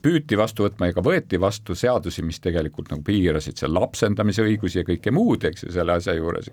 püüti 0.01 0.37
vastu 0.39 0.65
võtma 0.65 0.89
ja 0.89 0.95
ka 0.97 1.03
võeti 1.05 1.39
vastu 1.41 1.75
seadusi, 1.77 2.23
mis 2.25 2.41
tegelikult 2.43 2.89
nagu 2.91 3.03
piirasid 3.05 3.61
seal 3.61 3.73
lapsendamise 3.75 4.43
õigusi 4.45 4.81
ja 4.81 4.85
kõike 4.87 5.13
muud, 5.13 5.45
eks 5.47 5.67
ju, 5.67 5.73
selle 5.75 5.95
asja 5.99 6.15
juures. 6.17 6.49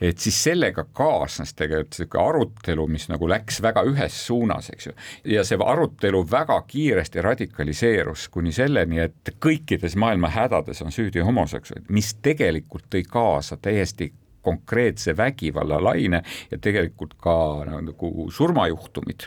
et 0.00 0.18
siis 0.18 0.38
sellega 0.48 0.86
kaasnes 0.92 1.54
tegelikult 1.58 1.98
niisugune 1.98 2.24
arutelu, 2.28 2.86
mis 2.88 3.08
nagu 3.10 3.28
läks 3.28 3.60
väga 3.64 3.82
ühes 3.88 4.20
suunas, 4.28 4.70
eks 4.72 4.90
ju, 4.90 4.94
ja 5.34 5.44
see 5.44 5.58
arutelu 5.64 6.22
väga 6.30 6.60
kiiresti 6.68 6.77
kiiresti 6.78 7.22
radikaliseerus 7.22 8.28
kuni 8.30 8.52
selleni, 8.54 9.00
et 9.02 9.32
kõikides 9.42 9.96
maailma 9.98 10.30
hädades 10.30 10.82
on 10.84 10.94
süüdi 10.94 11.24
homoseksuaalid, 11.26 11.88
mis 11.90 12.12
tegelikult 12.22 12.86
tõi 12.92 13.02
kaasa 13.08 13.58
täiesti 13.58 14.12
konkreetse 14.46 15.16
vägivallalaine 15.16 16.22
ja 16.50 16.58
tegelikult 16.62 17.16
ka 17.18 17.34
nagu 17.66 18.28
surmajuhtumid 18.30 19.26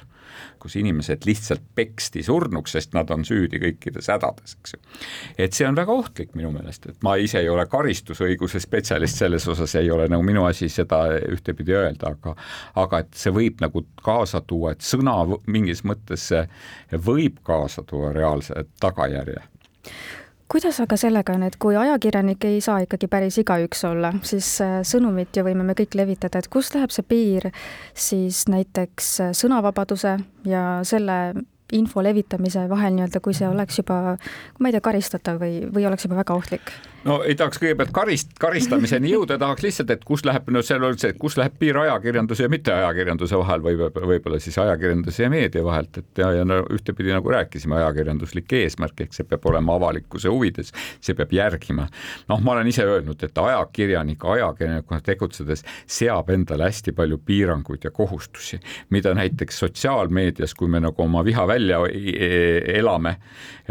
kus 0.60 0.76
inimesed 0.80 1.26
lihtsalt 1.26 1.64
peksti 1.76 2.24
surnuks, 2.24 2.76
sest 2.78 2.96
nad 2.98 3.10
on 3.14 3.26
süüdi 3.28 3.60
kõikides 3.62 4.10
hädades, 4.12 4.58
eks 4.60 4.76
ju. 4.76 4.82
et 5.46 5.58
see 5.58 5.68
on 5.68 5.78
väga 5.78 5.94
ohtlik 5.94 6.36
minu 6.38 6.52
meelest, 6.54 6.88
et 6.92 7.02
ma 7.06 7.16
ise 7.22 7.42
ei 7.42 7.50
ole 7.50 7.66
karistusõiguse 7.72 8.62
spetsialist 8.64 9.22
selles 9.24 9.48
osas, 9.52 9.76
ei 9.80 9.92
ole 9.92 10.08
nagu 10.12 10.26
minu 10.26 10.46
asi 10.48 10.70
seda 10.70 11.04
ühtepidi 11.32 11.76
öelda, 11.78 12.16
aga 12.16 12.36
aga 12.82 13.04
et 13.04 13.14
see 13.18 13.34
võib 13.36 13.62
nagu 13.62 13.86
kaasa 14.04 14.42
tuua, 14.48 14.76
et 14.76 14.86
sõna 14.86 15.18
mingis 15.48 15.84
mõttes 15.88 16.30
võib 17.06 17.42
kaasa 17.48 17.84
tuua 17.88 18.14
reaalse 18.16 18.66
tagajärje 18.80 19.42
kuidas 20.52 20.82
aga 20.84 20.98
sellega 21.00 21.36
on, 21.38 21.46
et 21.48 21.56
kui 21.62 21.78
ajakirjanik 21.80 22.44
ei 22.50 22.60
saa 22.64 22.82
ikkagi 22.84 23.08
päris 23.12 23.38
igaüks 23.40 23.86
olla, 23.88 24.12
siis 24.28 24.50
äh, 24.64 24.82
sõnumit 24.88 25.38
ju 25.38 25.46
võime 25.48 25.64
me 25.64 25.76
kõik 25.78 25.96
levitada, 25.96 26.42
et 26.42 26.50
kus 26.52 26.74
läheb 26.76 26.92
see 26.92 27.08
piir 27.08 27.48
siis 27.96 28.44
näiteks 28.52 29.12
äh, 29.24 29.34
sõnavabaduse 29.38 30.18
ja 30.50 30.66
selle 30.88 31.18
info 31.72 32.04
levitamise 32.04 32.66
vahel 32.70 32.98
nii-öelda, 32.98 33.22
kui 33.24 33.36
see 33.38 33.48
oleks 33.48 33.80
juba, 33.80 34.18
ma 34.60 34.70
ei 34.70 34.76
tea, 34.76 34.84
karistatav 34.84 35.40
või, 35.40 35.62
või 35.72 35.88
oleks 35.88 36.08
juba 36.08 36.20
väga 36.20 36.36
ohtlik? 36.36 36.74
No 37.08 37.18
ei 37.26 37.36
tahaks 37.38 37.60
kõigepealt 37.62 37.92
karist, 37.96 38.34
karistamiseni 38.40 39.12
jõuda, 39.12 39.38
tahaks 39.42 39.66
lihtsalt, 39.66 39.94
et 39.94 40.04
kus 40.06 40.24
läheb, 40.28 40.50
no 40.54 40.62
seal 40.66 40.84
on 40.86 40.98
see, 41.02 41.14
kus 41.20 41.38
läheb 41.40 41.56
piir 41.60 41.78
ajakirjanduse 41.82 42.46
ja 42.46 42.52
mitteajakirjanduse 42.52 43.40
vahel 43.42 43.64
või 43.66 43.78
võib-olla 43.80 44.40
siis 44.42 44.58
ajakirjanduse 44.62 45.26
ja 45.26 45.32
meedia 45.34 45.64
vahelt, 45.66 45.98
et 46.02 46.22
ja, 46.22 46.32
ja 46.38 46.46
no 46.48 46.62
ühtepidi 46.74 47.14
nagu 47.14 47.34
rääkisime, 47.34 47.78
ajakirjanduslik 47.80 48.54
eesmärk, 48.62 49.06
ehk 49.06 49.18
see 49.18 49.28
peab 49.28 49.46
olema 49.50 49.78
avalikkuse 49.80 50.30
huvides, 50.30 50.74
see 51.02 51.18
peab 51.18 51.34
järgima. 51.36 51.88
noh, 52.30 52.44
ma 52.44 52.56
olen 52.56 52.70
ise 52.70 52.86
öelnud, 52.86 53.24
et 53.24 53.38
ajakirjanik 53.38 54.26
ajakirjanikuna 54.36 55.02
tegutsedes 55.06 55.66
seab 55.90 56.30
endale 56.30 56.70
hästi 56.70 56.94
palju 56.98 57.18
piiranguid 57.26 57.88
ja 57.88 57.92
kohustusi, 57.92 58.60
mida 58.90 59.16
näiteks 59.18 59.60
sotsiaalmeedias, 59.66 60.54
kui 60.58 60.70
me 60.70 60.84
nagu 60.84 61.04
oma 61.04 61.26
viha 61.26 61.48
välja 61.50 61.82
e-, 61.90 62.14
e-, 62.14 62.78
elame, 62.78 63.18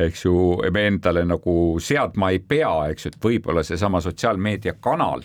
eks 0.01 0.25
ju, 0.25 0.35
me 0.73 0.87
endale 0.91 1.25
nagu 1.29 1.55
seadma 1.83 2.31
ei 2.35 2.41
pea, 2.43 2.73
eks 2.91 3.07
ju, 3.07 3.20
võib-olla 3.25 3.63
seesama 3.67 4.01
sotsiaalmeedia 4.01 4.75
kanal 4.81 5.23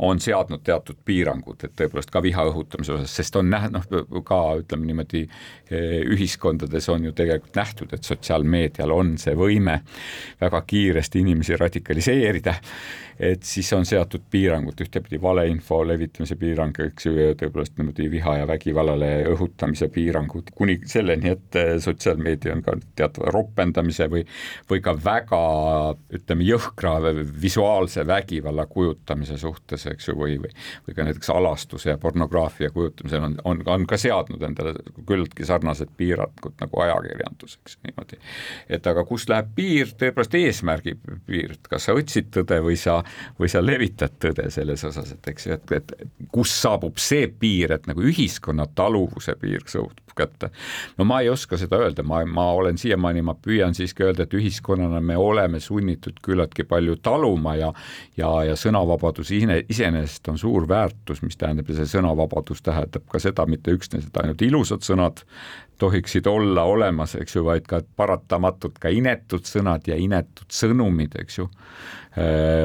on 0.00 0.20
seadnud 0.20 0.62
teatud 0.64 0.96
piirangud, 1.04 1.60
et 1.64 1.74
tõepoolest 1.76 2.12
ka 2.12 2.22
viha 2.24 2.46
õhutamise 2.48 2.94
osas, 2.96 3.12
sest 3.20 3.36
on 3.36 3.50
näha, 3.52 3.68
noh, 3.74 3.84
ka 4.26 4.40
ütleme 4.62 4.88
niimoodi, 4.88 5.26
eh, 5.70 6.00
ühiskondades 6.14 6.88
on 6.92 7.04
ju 7.04 7.12
tegelikult 7.16 7.60
nähtud, 7.60 7.92
et 7.92 8.08
sotsiaalmeedial 8.08 8.94
on 8.94 9.16
see 9.20 9.36
võime 9.36 9.80
väga 10.40 10.62
kiiresti 10.72 11.20
inimesi 11.24 11.60
radikaliseerida 11.60 12.56
et 13.20 13.42
siis 13.44 13.68
on 13.76 13.84
seatud 13.86 14.22
piirangud, 14.30 14.80
ühtepidi 14.80 15.20
valeinfo 15.20 15.82
levitamise 15.84 16.36
piirang, 16.40 16.76
eks 16.86 17.06
ju, 17.06 17.12
ja 17.18 17.34
tõepoolest 17.38 17.76
niimoodi 17.76 18.08
viha 18.12 18.36
ja 18.40 18.46
vägivallale 18.48 19.10
õhutamise 19.34 19.90
piirangud, 19.92 20.48
kuni 20.56 20.78
selleni, 20.88 21.34
et 21.34 21.58
eh, 21.60 21.74
sotsiaalmeedia 21.84 22.54
on 22.56 22.64
ka 22.64 22.78
teatava 22.96 23.32
ropendamise 23.34 24.08
või, 24.12 24.24
või 24.70 24.80
ka 24.84 24.96
väga 25.04 25.42
ütleme, 26.16 26.46
jõhkra 26.48 26.96
visuaalse 27.42 28.06
vägivalla 28.08 28.64
kujutamise 28.70 29.36
suhtes, 29.40 29.86
eks 29.94 30.08
ju, 30.08 30.16
või, 30.18 30.38
või 30.42 30.50
või 30.86 30.96
ka 30.96 31.04
näiteks 31.04 31.30
alastuse 31.30 31.90
ja 31.90 31.98
pornograafia 31.98 32.70
kujutamisel 32.70 33.22
on, 33.24 33.36
on, 33.44 33.62
on 33.66 33.86
ka 33.86 33.98
seadnud 34.00 34.42
endale 34.42 34.74
küllaltki 35.06 35.46
sarnased 35.46 35.92
piirangud 35.96 36.56
nagu 36.60 36.82
ajakirjandus, 36.84 37.58
eks 37.62 37.78
niimoodi. 37.86 38.18
et 38.68 38.86
aga 38.86 39.04
kus 39.08 39.28
läheb 39.30 39.52
piir, 39.54 39.94
tõepoolest 40.00 40.36
eesmärgi 40.40 40.96
piir, 41.26 41.56
et 41.56 41.70
kas 41.70 41.88
sa 41.88 41.96
otsid 41.96 42.30
tõde 42.34 42.60
või 42.64 42.76
sa 42.80 43.00
või 43.38 43.50
sa 43.52 43.62
levitad 43.64 44.18
tõde 44.22 44.50
selles 44.50 44.84
osas, 44.84 45.12
et 45.14 45.32
eks 45.32 45.46
ju, 45.46 45.58
et, 45.58 45.76
et 45.80 46.28
kus 46.32 46.54
saabub 46.62 46.98
see 47.00 47.28
piir, 47.28 47.74
et 47.76 47.86
nagu 47.90 48.04
ühiskonna 48.04 48.66
taluvuse 48.74 49.36
piir 49.40 49.66
saabub 49.70 50.10
kätte. 50.16 50.50
no 50.98 51.04
ma 51.04 51.20
ei 51.20 51.30
oska 51.30 51.56
seda 51.60 51.78
öelda, 51.80 52.02
ma, 52.02 52.24
ma 52.26 52.50
olen 52.52 52.78
siiamaani, 52.78 53.22
ma 53.22 53.34
püüan 53.34 53.74
siiski 53.76 54.04
öelda, 54.04 54.26
et 54.26 54.34
ühiskonnana 54.36 55.00
me 55.00 55.16
oleme 55.16 55.60
sunnitud 55.60 56.18
küllaltki 56.22 56.64
palju 56.68 56.96
taluma 57.02 57.56
ja 57.56 57.72
ja, 58.16 58.30
ja 58.44 58.56
sõnavabadus 58.58 59.30
ise, 59.34 59.60
iseenesest 59.80 60.28
on 60.28 60.38
suur 60.38 60.68
väärtus, 60.68 61.22
mis 61.22 61.36
tähendab, 61.40 61.68
ja 61.68 61.80
see 61.80 61.88
sõnavabadus 61.96 62.62
tähendab 62.64 63.06
ka 63.10 63.20
seda, 63.22 63.46
mitte 63.48 63.72
üksnes, 63.74 64.06
et 64.06 64.20
ainult 64.20 64.42
ilusad 64.44 64.84
sõnad 64.84 65.24
tohiksid 65.80 66.26
olla 66.28 66.66
olemas, 66.68 67.14
eks 67.16 67.36
ju, 67.36 67.44
vaid 67.46 67.64
ka 67.68 67.80
paratamatult 67.96 68.78
ka 68.82 68.92
inetud 68.92 69.48
sõnad 69.48 69.88
ja 69.88 69.96
inetud 69.96 70.52
sõnumid, 70.52 71.16
eks 71.22 71.40
ju, 71.40 71.48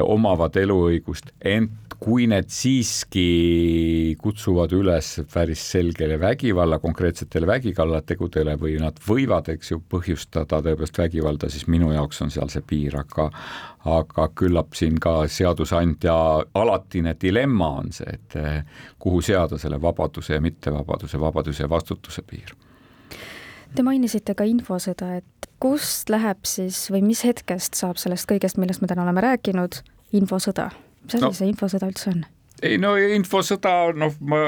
omavad 0.04 0.56
eluõigust, 0.60 1.32
ent 1.40 1.85
kui 2.06 2.28
need 2.30 2.52
siiski 2.54 3.22
kutsuvad 4.22 4.70
üles 4.76 5.08
päris 5.32 5.64
selgele 5.72 6.20
vägivalla, 6.22 6.78
konkreetsetele 6.78 7.48
vägivallategudele 7.50 8.54
või 8.60 8.76
nad 8.78 9.00
võivad, 9.02 9.50
eks 9.50 9.72
ju, 9.72 9.80
põhjustada 9.90 10.60
tõepoolest 10.62 11.00
vägivalda, 11.02 11.50
siis 11.50 11.66
minu 11.66 11.90
jaoks 11.96 12.22
on 12.22 12.30
seal 12.30 12.52
see 12.52 12.62
piir, 12.62 12.94
aga 13.00 13.26
aga 13.86 14.28
küllap 14.38 14.74
siin 14.78 15.00
ka 15.02 15.16
seadusandja 15.30 16.14
alatine 16.58 17.14
dilemma 17.22 17.72
on 17.82 17.92
see, 17.94 18.14
et 18.14 18.38
kuhu 19.02 19.20
seada 19.22 19.58
selle 19.62 19.78
vabaduse 19.82 20.38
ja 20.38 20.42
mittevabaduse, 20.42 21.20
vabaduse 21.22 21.66
ja 21.66 21.70
vastutuse 21.70 22.22
piir 22.26 22.54
Te 23.76 23.82
mainisite 23.82 24.34
ka 24.38 24.46
infosõda, 24.48 25.16
et 25.18 25.50
kust 25.60 26.10
läheb 26.12 26.46
siis 26.48 26.86
või 26.92 27.02
mis 27.10 27.26
hetkest 27.26 27.76
saab 27.76 27.98
sellest 28.00 28.28
kõigest, 28.30 28.60
millest 28.62 28.80
me 28.80 28.88
täna 28.88 29.04
oleme 29.04 29.24
rääkinud, 29.26 29.82
infosõda? 30.16 30.70
Mis 31.06 31.18
asi 31.18 31.24
no. 31.24 31.32
see 31.36 31.52
infosõda 31.52 31.90
üldse 31.90 32.12
on? 32.12 32.26
ei 32.64 32.78
no 32.80 32.94
infosõda, 32.96 33.72
noh, 33.96 34.14
ma 34.24 34.42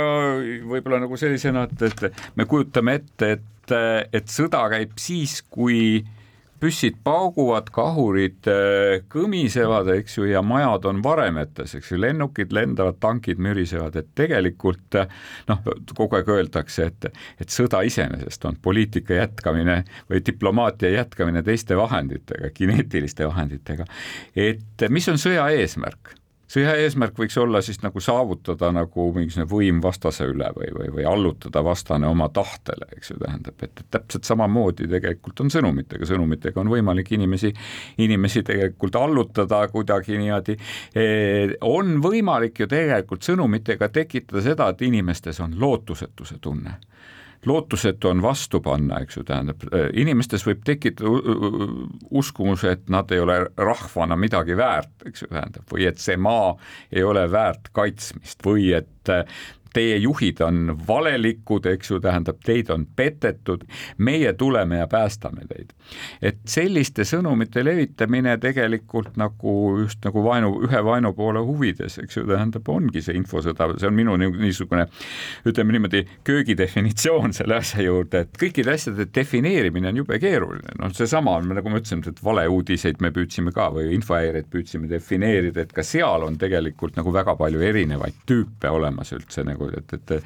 võib-olla 0.69 1.03
nagu 1.05 1.19
sellisena, 1.21 1.67
et, 1.69 1.89
et 1.91 2.23
me 2.39 2.49
kujutame 2.49 2.99
ette, 3.03 3.35
et, 3.37 3.75
et 4.17 4.33
sõda 4.33 4.65
käib 4.73 4.95
siis, 5.01 5.43
kui 5.53 6.01
püssid 6.59 6.97
pauguvad, 7.07 7.69
kahurid 7.75 8.49
äh, 8.51 9.05
kõmisevad, 9.13 9.91
eks 9.95 10.19
ju, 10.19 10.27
ja 10.33 10.43
majad 10.43 10.89
on 10.91 11.03
varemetes, 11.05 11.77
eks 11.79 11.93
ju, 11.93 12.01
lennukid 12.03 12.53
lendavad, 12.55 12.99
tankid 13.03 13.39
mürisevad, 13.43 13.95
et 14.01 14.11
tegelikult 14.19 14.99
äh, 14.99 15.13
noh, 15.51 15.63
kogu 15.95 16.19
aeg 16.19 16.33
öeldakse, 16.35 16.89
et, 16.91 17.09
et 17.39 17.55
sõda 17.55 17.85
iseenesest 17.87 18.49
on 18.51 18.59
poliitika 18.63 19.21
jätkamine 19.21 19.83
või 20.11 20.23
diplomaatia 20.27 20.97
jätkamine 20.97 21.45
teiste 21.47 21.79
vahenditega, 21.79 22.51
kineetiliste 22.55 23.29
vahenditega. 23.29 23.87
et 24.35 24.89
mis 24.91 25.09
on 25.13 25.21
sõja 25.21 25.47
eesmärk? 25.55 26.17
Sõja 26.49 26.75
eesmärk 26.83 27.19
võiks 27.19 27.37
olla 27.41 27.61
siis 27.65 27.81
nagu 27.83 28.01
saavutada 28.03 28.71
nagu 28.75 29.09
mingisugune 29.15 29.49
võim 29.51 29.83
vastase 29.85 30.27
üle 30.29 30.49
või, 30.57 30.71
või, 30.75 30.91
või 30.97 31.07
allutada 31.09 31.63
vastane 31.65 32.09
oma 32.09 32.31
tahtele, 32.35 32.89
eks 32.97 33.13
ju, 33.13 33.19
tähendab, 33.23 33.65
et, 33.65 33.85
täpselt 33.93 34.29
samamoodi 34.29 34.89
tegelikult 34.91 35.45
on 35.45 35.53
sõnumitega, 35.53 36.09
sõnumitega 36.09 36.63
on 36.63 36.73
võimalik 36.73 37.13
inimesi, 37.17 37.53
inimesi 38.05 38.43
tegelikult 38.47 38.97
allutada 38.99 39.63
kuidagi 39.73 40.19
niimoodi. 40.19 40.57
E,, 40.95 41.07
on 41.69 41.99
võimalik 42.05 42.65
ju 42.65 42.69
tegelikult 42.71 43.27
sõnumitega 43.27 43.91
tekitada 43.93 44.45
seda, 44.45 44.73
et 44.73 44.87
inimestes 44.89 45.41
on 45.45 45.57
lootusetuse 45.61 46.41
tunne 46.41 46.79
lootusetu 47.47 48.09
on 48.09 48.23
vastu 48.23 48.61
panna, 48.61 49.01
eks 49.05 49.17
ju, 49.17 49.25
tähendab, 49.29 49.63
äh, 49.73 49.89
inimestes 49.93 50.45
võib 50.47 50.63
tekkida 50.67 51.07
uskumus, 52.11 52.65
et 52.69 52.89
nad 52.91 53.11
ei 53.15 53.23
ole 53.23 53.39
rahvana 53.57 54.17
midagi 54.17 54.57
väärt, 54.59 54.95
eks 55.07 55.25
ju, 55.25 55.31
tähendab, 55.33 55.67
või 55.73 55.89
et 55.89 56.03
see 56.03 56.17
maa 56.17 56.55
ei 56.93 57.05
ole 57.07 57.27
väärt 57.31 57.71
kaitsmist 57.73 58.45
või 58.47 58.73
et 58.79 59.13
äh, 59.13 59.25
teie 59.75 59.97
juhid 60.03 60.41
on 60.45 60.73
valelikud, 60.89 61.67
eks 61.67 61.93
ju, 61.93 62.01
tähendab, 62.03 62.41
teid 62.45 62.71
on 62.75 62.87
petetud, 62.97 63.65
meie 63.99 64.33
tuleme 64.39 64.83
ja 64.83 64.87
päästame 64.91 65.47
teid. 65.49 65.73
et 66.23 66.39
selliste 66.49 67.05
sõnumite 67.09 67.65
levitamine 67.65 68.37
tegelikult 68.39 69.17
nagu 69.17 69.55
just 69.83 70.05
nagu 70.05 70.23
vaenu, 70.25 70.53
ühe 70.69 70.83
vaenupoole 70.85 71.41
huvides, 71.45 71.99
eks 72.03 72.21
ju, 72.21 72.27
tähendab, 72.29 72.69
ongi 72.69 73.03
see 73.05 73.17
infosõda, 73.19 73.71
see 73.79 73.89
on 73.89 73.97
minu 73.97 74.17
niisugune 74.19 74.87
ütleme 75.49 75.75
niimoodi 75.77 76.05
köögidefinitsioon 76.29 77.33
selle 77.37 77.59
asja 77.59 77.85
juurde, 77.87 78.25
et 78.27 78.41
kõikide 78.41 78.75
asjade 78.75 79.09
defineerimine 79.15 79.93
on 79.93 80.03
jube 80.03 80.19
keeruline, 80.23 80.77
noh, 80.81 80.93
seesama 80.95 81.39
nagu 81.43 81.73
ma 81.73 81.81
ütlesin, 81.81 82.05
et 82.09 82.23
valeuudiseid 82.25 83.03
me 83.05 83.11
püüdsime 83.15 83.53
ka 83.55 83.69
või 83.75 83.93
infohäireid 83.97 84.49
püüdsime 84.53 84.91
defineerida, 84.91 85.65
et 85.65 85.75
ka 85.75 85.85
seal 85.87 86.27
on 86.27 86.39
tegelikult 86.41 86.99
nagu 86.99 87.13
väga 87.15 87.35
palju 87.39 87.63
erinevaid 87.65 88.23
tüüpe 88.29 88.71
olemas 88.73 89.13
üldse 89.17 89.45
nagu 89.47 89.58
nagu, 89.59 89.71
et, 89.77 89.97
et 89.99 90.17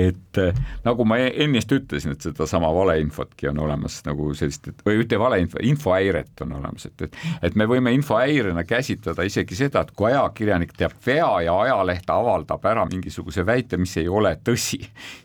et 0.00 0.40
nagu 0.84 1.04
ma 1.08 1.18
ennist 1.20 1.72
ütlesin, 1.74 2.14
et 2.14 2.24
sedasama 2.24 2.70
valeinfotki 2.74 3.50
on 3.50 3.58
olemas 3.66 4.00
nagu 4.06 4.30
sellist, 4.38 4.68
et 4.70 4.84
või 4.86 5.00
mitte 5.02 5.18
valeinfo, 5.20 5.60
infohäiret 5.66 6.44
on 6.44 6.56
olemas, 6.60 6.86
et, 6.86 7.08
et 7.08 7.16
et 7.42 7.56
me 7.58 7.66
võime 7.68 7.92
infohäirena 7.96 8.64
käsitleda 8.64 9.24
isegi 9.26 9.56
seda, 9.58 9.82
et 9.84 9.92
kui 9.96 10.10
ajakirjanik 10.10 10.72
teab 10.78 10.94
vea 11.06 11.28
ja 11.46 11.56
ajaleht 11.64 12.10
avaldab 12.10 12.64
ära 12.70 12.86
mingisuguse 12.90 13.44
väite, 13.46 13.78
mis 13.80 13.96
ei 14.00 14.08
ole 14.08 14.36
tõsi, 14.44 14.80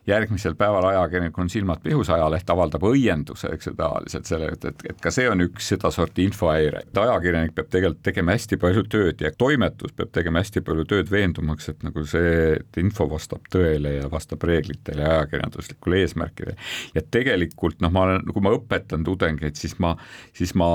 järgmisel 0.08 0.58
päeval 0.60 0.90
ajakirjanik 0.92 1.38
on 1.40 1.52
silmad 1.52 1.84
pihus, 1.84 2.10
ajaleht 2.14 2.50
avaldab 2.50 2.86
õienduse, 2.90 3.52
eks 3.56 3.70
ju, 3.70 3.76
tavaliselt 3.78 4.30
selle, 4.30 4.52
et, 4.56 4.66
et, 4.72 4.86
et 4.92 5.02
ka 5.02 5.14
see 5.14 5.30
on 5.30 5.46
üks 5.46 5.70
sedasorti 5.74 6.26
infohäire, 6.26 6.86
et 6.86 7.02
ajakirjanik 7.06 7.56
peab 7.56 7.72
tegelikult 7.74 8.04
tegema 8.06 8.36
hästi 8.36 8.60
palju 8.62 8.86
tööd 8.92 9.24
ja 9.24 9.32
toimetus 9.38 9.96
peab 9.96 10.14
tegema 10.16 10.44
hästi 10.44 10.64
palju 10.66 10.88
tööd 10.90 11.12
veendumaks, 11.12 11.70
et 11.72 11.86
nagu 11.86 12.06
see, 12.10 12.56
et 12.60 12.82
info 12.82 13.08
vastab 13.12 13.45
tõele 13.52 13.96
ja 13.98 14.10
vastab 14.12 14.44
reeglitele 14.48 15.04
ja 15.04 15.12
ajakirjanduslikule 15.20 16.02
eesmärkidele. 16.04 16.56
ja 16.96 17.04
tegelikult 17.12 17.82
noh, 17.84 17.92
ma 17.94 18.06
olen, 18.08 18.26
kui 18.34 18.44
ma 18.46 18.54
õpetan 18.56 19.06
tudengeid, 19.08 19.58
siis 19.60 19.78
ma, 19.84 19.96
siis 20.36 20.56
ma 20.58 20.70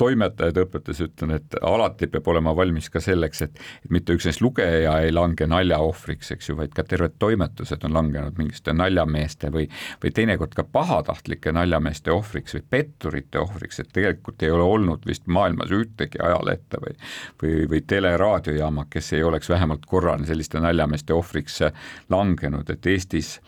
toimetajaid 0.00 0.60
õpetades 0.64 1.02
ütlen, 1.06 1.36
et 1.38 1.58
alati 1.62 2.08
peab 2.10 2.28
olema 2.32 2.54
valmis 2.56 2.90
ka 2.92 3.02
selleks, 3.04 3.44
et, 3.46 3.62
et 3.84 3.94
mitte 3.94 4.16
üksnes 4.16 4.40
lugeja 4.44 4.98
ei 5.04 5.12
lange 5.14 5.48
nalja 5.50 5.78
ohvriks, 5.84 6.32
eks 6.34 6.50
ju, 6.50 6.58
vaid 6.60 6.74
ka 6.76 6.86
terved 6.88 7.18
toimetused 7.22 7.86
on 7.88 7.96
langenud 7.96 8.38
mingite 8.40 8.74
naljameeste 8.76 9.52
või, 9.54 9.68
või 10.02 10.14
teinekord 10.14 10.56
ka 10.56 10.66
pahatahtlike 10.66 11.52
naljameeste 11.54 12.12
ohvriks 12.14 12.58
või 12.58 12.66
petturite 12.76 13.42
ohvriks, 13.42 13.80
et 13.80 13.92
tegelikult 13.94 14.42
ei 14.42 14.52
ole 14.54 14.66
olnud 14.76 15.06
vist 15.06 15.26
maailmas 15.26 15.72
ühtegi 15.74 16.20
ajalehte 16.22 16.80
või 16.82 16.94
või, 17.42 17.68
või 17.70 17.80
teleraadiojaama, 17.86 18.86
kes 18.90 19.12
ei 19.12 19.22
oleks 19.22 19.48
vähemalt 19.48 19.86
korra 19.86 20.16
selliste 20.24 20.60
naljameeste 20.60 21.14
ohvriks 21.14 21.60
langenud, 22.12 22.70
et 22.70 22.86
Eestis, 22.86 23.40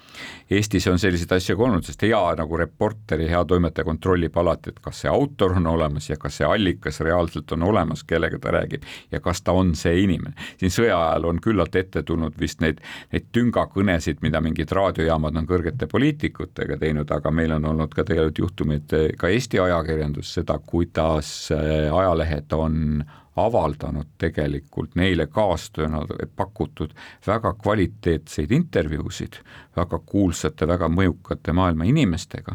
Eestis 0.51 0.87
on 0.91 0.99
selliseid 0.99 1.33
asju 1.37 1.57
ka 1.57 1.67
olnud, 1.67 1.87
sest 1.87 2.03
hea 2.07 2.21
nagu 2.39 2.59
reporteri, 2.61 3.29
hea 3.31 3.43
toimetaja 3.45 3.85
kontrollib 3.87 4.37
alati, 4.39 4.73
et 4.73 4.81
kas 4.85 5.03
see 5.05 5.11
autor 5.11 5.57
on 5.61 5.67
olemas 5.73 6.11
ja 6.11 6.17
kas 6.21 6.39
see 6.41 6.49
allikas 6.49 7.01
reaalselt 7.05 7.53
on 7.57 7.67
olemas, 7.67 8.05
kellega 8.05 8.39
ta 8.43 8.55
räägib 8.57 8.87
ja 9.13 9.21
kas 9.21 9.43
ta 9.43 9.53
on 9.57 9.75
see 9.79 10.01
inimene. 10.05 10.35
siin 10.61 10.73
sõja 10.73 10.97
ajal 11.11 11.31
on 11.33 11.41
küllalt 11.43 11.77
ette 11.77 12.03
tulnud 12.03 12.39
vist 12.41 12.61
neid, 12.65 12.81
neid 13.13 13.29
tüngakõnesid, 13.35 14.23
mida 14.23 14.41
mingid 14.41 14.73
raadiojaamad 14.73 15.37
on 15.37 15.47
kõrgete 15.47 15.89
poliitikutega 15.91 16.79
teinud, 16.81 17.11
aga 17.11 17.31
meil 17.31 17.57
on 17.59 17.71
olnud 17.73 17.95
ka 17.95 18.05
tegelikult 18.05 18.43
juhtumeid 18.45 18.97
ka 19.19 19.29
Eesti 19.29 19.61
ajakirjandus, 19.61 20.33
seda, 20.39 20.59
kuidas 20.59 21.51
ajalehed 21.53 22.53
on 22.57 23.05
avaldanud 23.37 24.15
tegelikult 24.19 24.95
neile 24.97 25.27
kaastööna 25.29 26.03
pakutud 26.37 26.95
väga 27.27 27.53
kvaliteetseid 27.61 28.53
intervjuusid 28.57 29.41
väga 29.77 29.99
kuulsate, 30.07 30.67
väga 30.69 30.89
mõjukate 30.93 31.53
maailma 31.57 31.87
inimestega. 31.89 32.55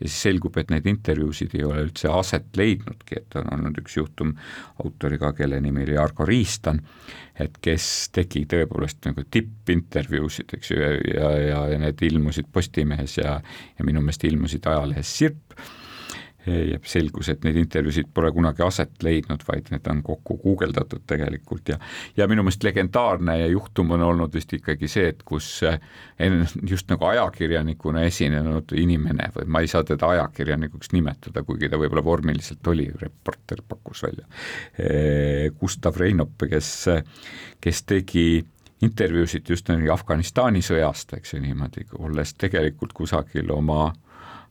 Ja 0.00 0.08
siis 0.08 0.18
selgub, 0.28 0.56
et 0.60 0.70
neid 0.72 0.86
intervjuusid 0.88 1.54
ei 1.56 1.64
ole 1.66 1.82
üldse 1.86 2.08
aset 2.12 2.56
leidnudki, 2.56 3.18
et 3.20 3.36
on 3.40 3.50
olnud 3.56 3.80
üks 3.82 3.96
juhtum 3.96 4.34
autoriga, 4.84 5.32
kelle 5.36 5.60
nimi 5.60 5.84
oli 5.84 5.98
Argo 6.00 6.24
Riistan, 6.28 6.80
et 7.40 7.58
kes 7.64 7.84
tegi 8.14 8.46
tõepoolest 8.48 9.08
nagu 9.08 9.24
tippintervjuusid, 9.30 10.56
eks 10.56 10.72
ju, 10.72 10.80
ja, 10.80 10.94
ja, 11.16 11.60
ja, 11.74 11.82
need 11.82 12.00
ilmusid 12.10 12.48
Postimehes 12.52 13.18
ja, 13.20 13.38
ja 13.78 13.86
minu 13.88 14.04
meelest 14.04 14.24
ilmusid 14.28 14.66
ajalehes 14.68 15.18
Sirp 15.18 15.60
ja 16.46 16.78
selgus, 16.88 17.28
et 17.28 17.44
neid 17.44 17.58
intervjuusid 17.60 18.08
pole 18.14 18.30
kunagi 18.32 18.62
aset 18.64 19.02
leidnud, 19.04 19.42
vaid 19.48 19.68
need 19.72 19.86
on 19.92 20.02
kokku 20.04 20.38
guugeldatud 20.40 21.02
tegelikult 21.06 21.68
ja 21.68 21.76
ja 22.16 22.28
minu 22.28 22.44
meelest 22.46 22.64
legendaarne 22.64 23.36
juhtum 23.52 23.90
on 23.96 24.04
olnud 24.06 24.34
vist 24.34 24.52
ikkagi 24.56 24.88
see, 24.88 25.10
et 25.12 25.22
kus 25.26 25.50
just 26.68 26.88
nagu 26.90 27.04
ajakirjanikuna 27.10 28.06
esinenud 28.08 28.72
inimene 28.76 29.30
või 29.36 29.50
ma 29.52 29.60
ei 29.60 29.68
saa 29.70 29.84
teda 29.84 30.14
ajakirjanikuks 30.16 30.94
nimetada, 30.96 31.44
kuigi 31.44 31.68
ta 31.68 31.80
võib-olla 31.80 32.04
vormiliselt 32.04 32.72
oli, 32.72 32.88
reporter 33.02 33.60
pakkus 33.68 34.04
välja, 34.08 34.26
Gustav 35.60 36.00
Reinop, 36.00 36.40
kes, 36.48 36.72
kes 37.60 37.82
tegi 37.84 38.44
intervjuusid 38.80 39.48
just 39.48 39.68
Afganistani 39.92 40.62
sõjast, 40.64 41.12
eks 41.18 41.34
ju 41.34 41.40
niimoodi, 41.44 41.84
olles 42.00 42.32
tegelikult 42.40 42.94
kusagil 42.96 43.50
oma 43.52 43.90
äh, 43.90 44.09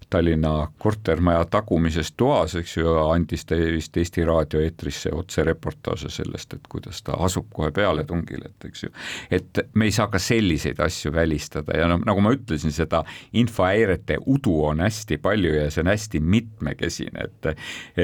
Tallinna 0.10 0.68
kortermaja 0.78 1.46
tagumises 1.46 2.12
toas, 2.18 2.56
eks 2.58 2.78
ju, 2.78 2.94
andis 3.12 3.46
ta 3.46 3.58
vist 3.60 3.98
Eesti 3.98 4.24
Raadio 4.26 4.62
eetrisse 4.66 5.12
otsereportaaže 5.14 6.10
sellest, 6.10 6.54
et 6.54 6.70
kuidas 6.70 7.04
ta 7.06 7.18
asub 7.26 7.46
kohe 7.54 7.70
pealetungile, 7.72 8.50
et 8.50 8.66
eks 8.72 8.84
ju, 8.84 8.90
et 9.32 9.62
me 9.74 9.86
ei 9.86 9.94
saa 9.94 10.08
ka 10.10 10.20
selliseid 10.20 10.82
asju 10.82 11.14
välistada 11.14 11.78
ja 11.78 11.88
noh, 11.92 12.02
nagu 12.06 12.24
ma 12.26 12.34
ütlesin, 12.34 12.74
seda 12.74 13.04
infohäirete 13.34 14.18
udu 14.26 14.56
on 14.72 14.82
hästi 14.86 15.20
palju 15.22 15.54
ja 15.54 15.70
see 15.70 15.86
on 15.86 15.94
hästi 15.94 16.20
mitmekesine, 16.20 17.30
et 17.30 17.54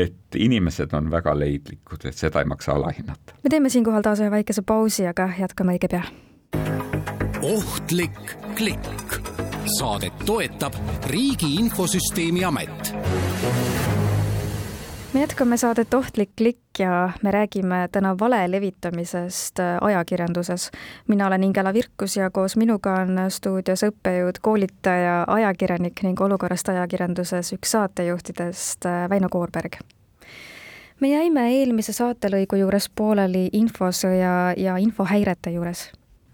et 0.05 0.37
inimesed 0.37 0.93
on 0.93 1.09
väga 1.11 1.33
leidlikud, 1.39 2.05
et 2.05 2.17
seda 2.17 2.43
ei 2.43 2.49
maksa 2.49 2.75
alahinnata. 2.77 3.33
me 3.43 3.49
teeme 3.49 3.69
siinkohal 3.69 4.05
taas 4.05 4.21
ühe 4.21 4.31
väikese 4.31 4.61
pausi, 4.61 5.07
aga 5.07 5.29
jätkame 5.39 5.77
õige 5.77 5.89
pea. 5.89 6.03
ohtlik 7.41 8.37
klikk 8.55 9.19
saadet 9.67 10.13
toetab 10.25 10.73
Riigi 11.05 11.55
Infosüsteemi 11.55 12.45
Amet. 12.45 12.95
Me 15.13 15.21
jätkame 15.21 15.57
saadet 15.57 15.93
Ohtlik 15.93 16.29
klikk 16.37 16.79
ja 16.79 17.09
me 17.23 17.31
räägime 17.31 17.87
täna 17.91 18.15
vale 18.19 18.51
levitamisest 18.51 19.59
äh, 19.59 19.77
ajakirjanduses. 19.81 20.71
mina 21.07 21.27
olen 21.27 21.43
Ingela 21.43 21.73
Virkus 21.73 22.17
ja 22.17 22.29
koos 22.29 22.55
minuga 22.55 22.93
on 22.93 23.17
stuudios 23.29 23.83
õppejõud, 23.83 24.39
koolitaja, 24.41 25.23
ajakirjanik 25.27 26.03
ning 26.03 26.21
olukorrast 26.21 26.69
ajakirjanduses 26.69 27.53
üks 27.53 27.71
saatejuhtidest 27.71 28.85
äh, 28.85 29.09
Väino 29.09 29.29
Koorberg. 29.29 29.79
Me 30.99 31.09
jäime 31.09 31.49
eelmise 31.51 31.93
saatelõigu 31.93 32.55
juures 32.55 32.89
pooleli 32.89 33.49
infosõja 33.53 34.53
ja 34.57 34.77
infohäirete 34.77 35.51
juures 35.51 35.89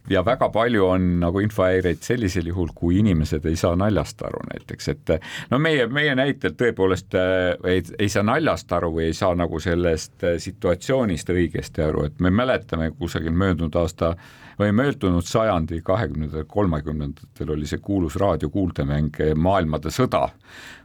ja 0.10 0.26
väga 0.26 0.50
palju 0.50 0.86
on 0.86 1.08
nagu 1.20 1.40
infohäireid 1.40 2.02
sellisel 2.02 2.48
juhul, 2.48 2.72
kui 2.76 3.00
inimesed 3.00 3.46
ei 3.46 3.56
saa 3.56 3.76
naljast 3.76 4.22
aru 4.26 4.42
näiteks, 4.50 4.88
et 4.94 5.14
no 5.52 5.60
meie, 5.62 5.88
meie 5.88 6.16
näitel 6.18 6.56
tõepoolest 6.58 7.18
äh, 7.20 7.54
ei, 7.70 7.84
ei 8.00 8.10
saa 8.10 8.24
naljast 8.26 8.72
aru 8.74 8.92
või 8.98 9.10
ei 9.10 9.18
saa 9.18 9.36
nagu 9.38 9.60
sellest 9.62 10.24
äh, 10.26 10.38
situatsioonist 10.42 11.30
õigesti 11.30 11.86
aru, 11.86 12.06
et 12.10 12.20
me 12.20 12.34
mäletame 12.34 12.92
kusagil 12.98 13.36
möödunud 13.36 13.76
aasta 13.78 14.16
või 14.60 14.74
möödunud 14.78 15.26
sajandi 15.26 15.82
kahekümnendatel, 15.86 16.46
kolmekümnendatel 16.48 17.56
oli 17.56 17.70
see 17.70 17.82
kuulus 17.82 18.18
raadiokuuldemäng 18.22 19.22
Maailmade 19.36 19.94
sõda, 19.94 20.28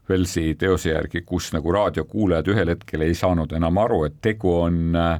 Velsi 0.08 0.54
teose 0.54 0.92
järgi, 0.92 1.24
kus 1.26 1.48
nagu 1.50 1.72
raadiokuulajad 1.74 2.52
ühel 2.52 2.70
hetkel 2.70 3.02
ei 3.02 3.14
saanud 3.18 3.50
enam 3.58 3.80
aru, 3.82 4.04
et 4.06 4.20
tegu 4.22 4.52
on 4.60 4.94
äh, 4.94 5.16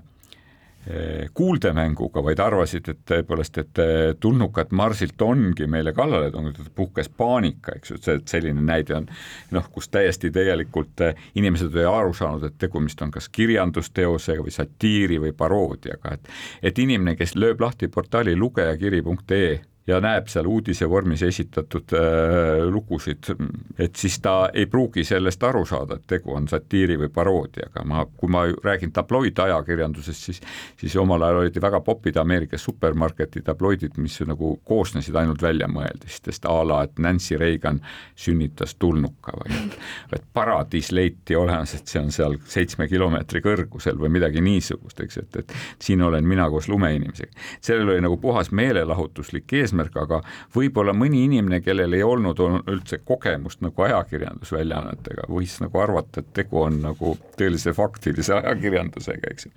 kuuldemänguga, 1.34 2.22
vaid 2.22 2.38
arvasid, 2.38 2.88
et 2.92 2.98
tõepoolest, 3.10 3.58
et 3.58 3.80
eh, 3.82 4.14
tulnukad 4.20 4.70
Marsilt 4.76 5.22
ongi 5.22 5.66
meile 5.66 5.92
kallale 5.96 6.30
tulnud, 6.30 6.60
et 6.62 6.72
puhkes 6.74 7.08
paanika, 7.08 7.74
eks 7.76 7.90
ju, 7.90 7.98
et 8.14 8.30
selline 8.30 8.62
näide 8.62 8.94
on 8.94 9.08
noh, 9.56 9.66
kus 9.74 9.90
täiesti 9.90 10.30
tegelikult 10.34 11.02
eh, 11.02 11.22
inimesed 11.34 11.74
ei 11.74 11.88
aru 11.90 12.14
saanud, 12.14 12.46
et 12.46 12.58
tegemist 12.62 13.02
on 13.02 13.10
kas 13.14 13.28
kirjandusteosega 13.34 14.46
või 14.46 14.54
satiiri 14.54 15.18
või 15.26 15.34
paroodiaga, 15.36 16.14
et 16.14 16.34
et 16.70 16.78
inimene, 16.78 17.16
kes 17.18 17.34
lööb 17.34 17.60
lahti 17.60 17.88
portaali 17.88 18.36
lugejakiri.ee 18.38 19.56
ja 19.86 20.00
näeb 20.02 20.26
seal 20.30 20.46
uudise 20.50 20.88
vormis 20.90 21.22
esitatud 21.22 21.94
äh, 21.94 22.64
lugusid, 22.70 23.30
et 23.78 23.96
siis 23.96 24.18
ta 24.22 24.48
ei 24.54 24.66
pruugi 24.66 25.04
sellest 25.04 25.42
aru 25.46 25.64
saada, 25.66 26.00
et 26.00 26.06
tegu 26.06 26.34
on 26.34 26.48
satiiri 26.48 26.98
või 27.00 27.10
paroodiaga, 27.14 27.84
ma, 27.86 28.06
kui 28.16 28.30
ma 28.32 28.46
räägin 28.64 28.92
tabloidajakirjandusest, 28.92 30.30
siis 30.30 30.42
siis 30.80 30.96
omal 30.96 31.22
ajal 31.22 31.36
olid 31.36 31.60
väga 31.62 31.80
popid 31.80 32.16
Ameerika 32.16 32.58
supermarketi 32.58 33.42
tabloidid, 33.42 33.96
mis 33.96 34.18
nagu 34.26 34.56
koosnesid 34.64 35.14
ainult 35.16 35.42
väljamõeldistest, 35.42 36.44
a 36.48 36.56
la 36.66 36.82
et 36.86 36.98
Nancy 36.98 37.38
Reagan 37.38 37.80
sünnitas 38.16 38.74
tulnuka 38.74 39.34
või 39.40 39.54
et, 39.56 39.78
et 40.18 40.26
paradiis 40.34 40.92
leiti 40.92 41.36
olemas, 41.36 41.74
et 41.74 41.88
see 41.88 42.02
on 42.02 42.12
seal 42.14 42.38
seitsme 42.48 42.88
kilomeetri 42.88 43.42
kõrgusel 43.44 43.98
või 44.00 44.12
midagi 44.18 44.42
niisugust, 44.44 45.00
eks, 45.04 45.20
et, 45.22 45.40
et 45.42 45.56
siin 45.82 46.02
olen 46.02 46.26
mina 46.26 46.48
koos 46.50 46.68
lumeinimesega. 46.68 47.32
sellel 47.60 47.94
oli 47.94 48.04
nagu 48.04 48.16
puhas 48.20 48.50
meelelahutuslik 48.50 49.52
eesmärk, 49.52 49.75
eesmärk, 49.76 49.96
aga 50.00 50.20
võib-olla 50.54 50.94
mõni 50.96 51.24
inimene, 51.26 51.60
kellel 51.64 51.94
ei 51.94 52.02
olnud 52.02 52.40
üldse 52.70 53.00
kogemust 53.04 53.60
nagu 53.64 53.82
ajakirjandusväljaannetega, 53.86 55.26
võis 55.28 55.58
nagu 55.60 55.80
arvata, 55.80 56.20
et 56.20 56.32
tegu 56.34 56.62
on 56.62 56.80
nagu 56.82 57.16
tõelise 57.36 57.74
faktilise 57.76 58.34
ajakirjandusega, 58.40 59.30
eks 59.30 59.46
ju. 59.46 59.52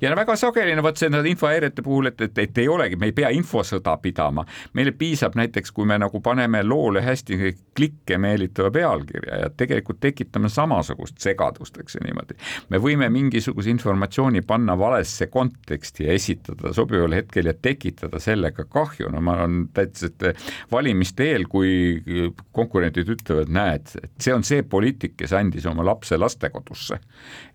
ja 0.00 0.14
väga 0.16 0.36
sageli 0.36 0.74
no 0.76 0.82
vot 0.82 0.98
see 0.98 1.10
nende 1.12 1.28
infohäirete 1.30 1.82
puhul, 1.82 2.10
et, 2.12 2.20
et, 2.20 2.38
et 2.38 2.58
ei 2.58 2.68
olegi, 2.68 2.96
me 2.96 3.10
ei 3.10 3.16
pea 3.16 3.30
infosõda 3.34 3.96
pidama, 4.02 4.44
meile 4.74 4.92
piisab 4.92 5.36
näiteks, 5.38 5.72
kui 5.72 5.86
me 5.88 5.98
nagu 6.00 6.20
paneme 6.24 6.62
loole 6.64 7.02
hästi 7.04 7.54
klikke 7.76 8.18
meelitava 8.18 8.70
pealkirja 8.74 9.42
ja 9.44 9.50
tegelikult 9.50 10.00
tekitame 10.00 10.48
samasugust 10.52 11.20
segadust, 11.22 11.78
eks 11.78 11.98
ju 11.98 12.04
niimoodi. 12.06 12.38
me 12.68 12.80
võime 12.82 13.08
mingisuguse 13.12 13.70
informatsiooni 13.70 14.42
panna 14.46 14.78
valesse 14.78 15.28
konteksti 15.30 16.08
ja 16.08 16.16
esitada 16.16 16.72
sobival 16.74 17.14
hetkel 17.14 17.50
ja 17.50 17.54
tekitada 17.54 18.20
sellega 18.22 18.64
kahju, 18.64 19.10
no 19.12 19.20
ma 19.24 19.38
olen 19.38 19.57
täitsa, 19.74 20.08
et 20.10 20.44
valimiste 20.72 21.26
eel, 21.32 21.46
kui 21.50 22.32
konkurendid 22.54 23.08
ütlevad, 23.14 23.50
näed, 23.52 23.92
et 24.02 24.12
see 24.22 24.34
on 24.34 24.44
see 24.46 24.62
poliitik, 24.66 25.16
kes 25.18 25.34
andis 25.36 25.66
oma 25.68 25.84
lapse 25.86 26.18
lastekodusse, 26.18 26.98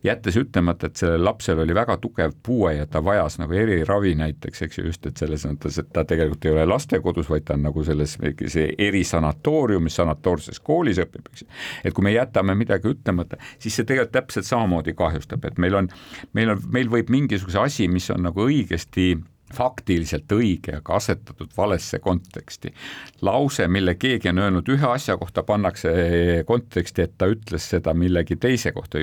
jättes 0.04 0.38
ütlemata, 0.40 0.90
et 0.90 1.00
sellel 1.00 1.24
lapsel 1.26 1.64
oli 1.64 1.76
väga 1.76 1.98
tugev 2.02 2.36
puue 2.44 2.76
ja 2.78 2.88
ta 2.90 3.04
vajas 3.06 3.40
nagu 3.42 3.56
eriravi 3.58 4.16
näiteks, 4.20 4.66
eks 4.68 4.80
ju, 4.80 4.86
just, 4.92 5.06
et 5.10 5.20
selles 5.22 5.46
mõttes, 5.48 5.80
et 5.80 5.92
ta 5.94 6.06
tegelikult 6.08 6.46
ei 6.48 6.56
ole 6.56 6.66
lastekodus, 6.70 7.30
vaid 7.32 7.48
ta 7.48 7.58
on 7.58 7.66
nagu 7.68 7.84
selles 7.88 8.18
see 8.54 8.68
erisanatooriumis, 8.88 9.98
sanatoorses 10.00 10.60
koolis 10.64 11.02
õpib, 11.04 11.28
eks 11.32 11.46
ju. 11.46 11.52
et 11.84 11.96
kui 11.96 12.06
me 12.06 12.16
jätame 12.16 12.56
midagi 12.58 12.92
ütlemata, 12.92 13.40
siis 13.60 13.76
see 13.78 13.88
tegelikult 13.88 14.14
täpselt 14.14 14.48
samamoodi 14.48 14.96
kahjustab, 14.98 15.46
et 15.50 15.60
meil 15.62 15.80
on, 15.80 15.92
meil 16.34 16.56
on, 16.56 16.64
meil 16.74 16.92
võib 16.92 17.12
mingisuguse 17.14 17.62
asi, 17.62 17.88
mis 17.92 18.10
on 18.14 18.28
nagu 18.28 18.48
õigesti 18.48 19.14
faktiliselt 19.54 20.32
õige, 20.34 20.78
aga 20.80 20.98
asetatud 20.98 21.52
valesse 21.58 22.00
konteksti. 22.04 22.74
lause, 23.22 23.68
mille 23.68 23.96
keegi 23.96 24.30
on 24.30 24.44
öelnud 24.44 24.70
ühe 24.74 24.88
asja 24.90 25.18
kohta, 25.18 25.44
pannakse 25.44 26.44
konteksti, 26.48 27.08
et 27.08 27.18
ta 27.18 27.30
ütles 27.32 27.70
seda 27.76 27.94
millegi 27.94 28.36
teise 28.36 28.72
kohta. 28.72 29.00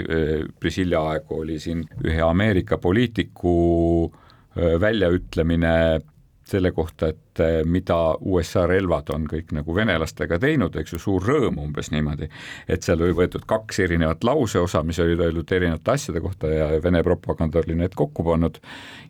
Priscilla 0.60 1.04
aegu 1.12 1.40
oli 1.40 1.58
siin 1.58 1.84
ühe 2.04 2.20
Ameerika 2.22 2.78
poliitiku 2.78 4.12
väljaütlemine 4.56 6.00
selle 6.50 6.72
kohta, 6.74 7.12
et 7.14 7.29
et 7.44 7.66
mida 7.68 7.98
USA 8.20 8.66
relvad 8.68 9.10
on 9.14 9.26
kõik 9.30 9.52
nagu 9.56 9.74
venelastega 9.74 10.38
teinud, 10.42 10.76
eks 10.76 10.94
ju, 10.94 11.00
suur 11.02 11.26
rõõm 11.26 11.60
umbes 11.62 11.90
niimoodi. 11.90 12.28
et 12.68 12.82
seal 12.82 13.02
oli 13.02 13.16
võetud 13.16 13.46
kaks 13.48 13.80
erinevat 13.86 14.24
lauseosa, 14.24 14.82
mis 14.82 14.98
olid 14.98 15.20
öeldud 15.20 15.52
erinevate 15.52 15.90
asjade 15.90 16.20
kohta 16.20 16.48
ja 16.48 16.68
Vene 16.82 17.02
propaganda 17.02 17.60
oli 17.60 17.74
need 17.74 17.94
kokku 17.96 18.24
pannud 18.24 18.60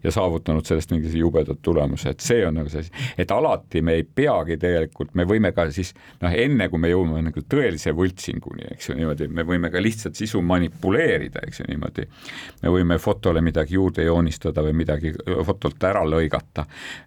ja 0.04 0.10
saavutanud 0.10 0.66
sellest 0.66 0.90
mingi 0.90 1.12
jubedad 1.18 1.58
tulemuse, 1.62 2.14
et 2.14 2.20
see 2.20 2.46
on 2.46 2.56
nagu 2.60 2.70
see 2.72 2.84
asi, 2.84 2.92
et 3.18 3.30
alati 3.30 3.82
me 3.82 3.98
ei 3.98 4.04
peagi 4.04 4.56
tegelikult, 4.60 5.14
me 5.14 5.26
võime 5.28 5.52
ka 5.56 5.66
siis 5.70 5.92
noh, 6.22 6.32
enne 6.32 6.68
kui 6.72 6.80
me 6.80 6.90
jõuame 6.90 7.22
nagu 7.28 7.44
tõelise 7.44 7.92
võltsinguni, 7.96 8.70
eks 8.74 8.90
ju, 8.90 8.96
niimoodi, 8.98 9.28
me 9.28 9.44
võime 9.46 9.70
ka 9.72 9.82
lihtsalt 9.82 10.18
sisu 10.18 10.42
manipuleerida, 10.46 11.44
eks 11.46 11.62
ju, 11.62 11.68
niimoodi. 11.68 12.06
me 12.62 12.72
võime 12.72 12.98
fotole 12.98 13.42
midagi 13.44 13.76
juurde 13.76 14.04
joonistada 14.04 14.64
või 14.64 14.76
midagi 14.82 15.12
fotolt 15.46 15.84
ära 15.84 16.02
lõigata. 16.06 16.66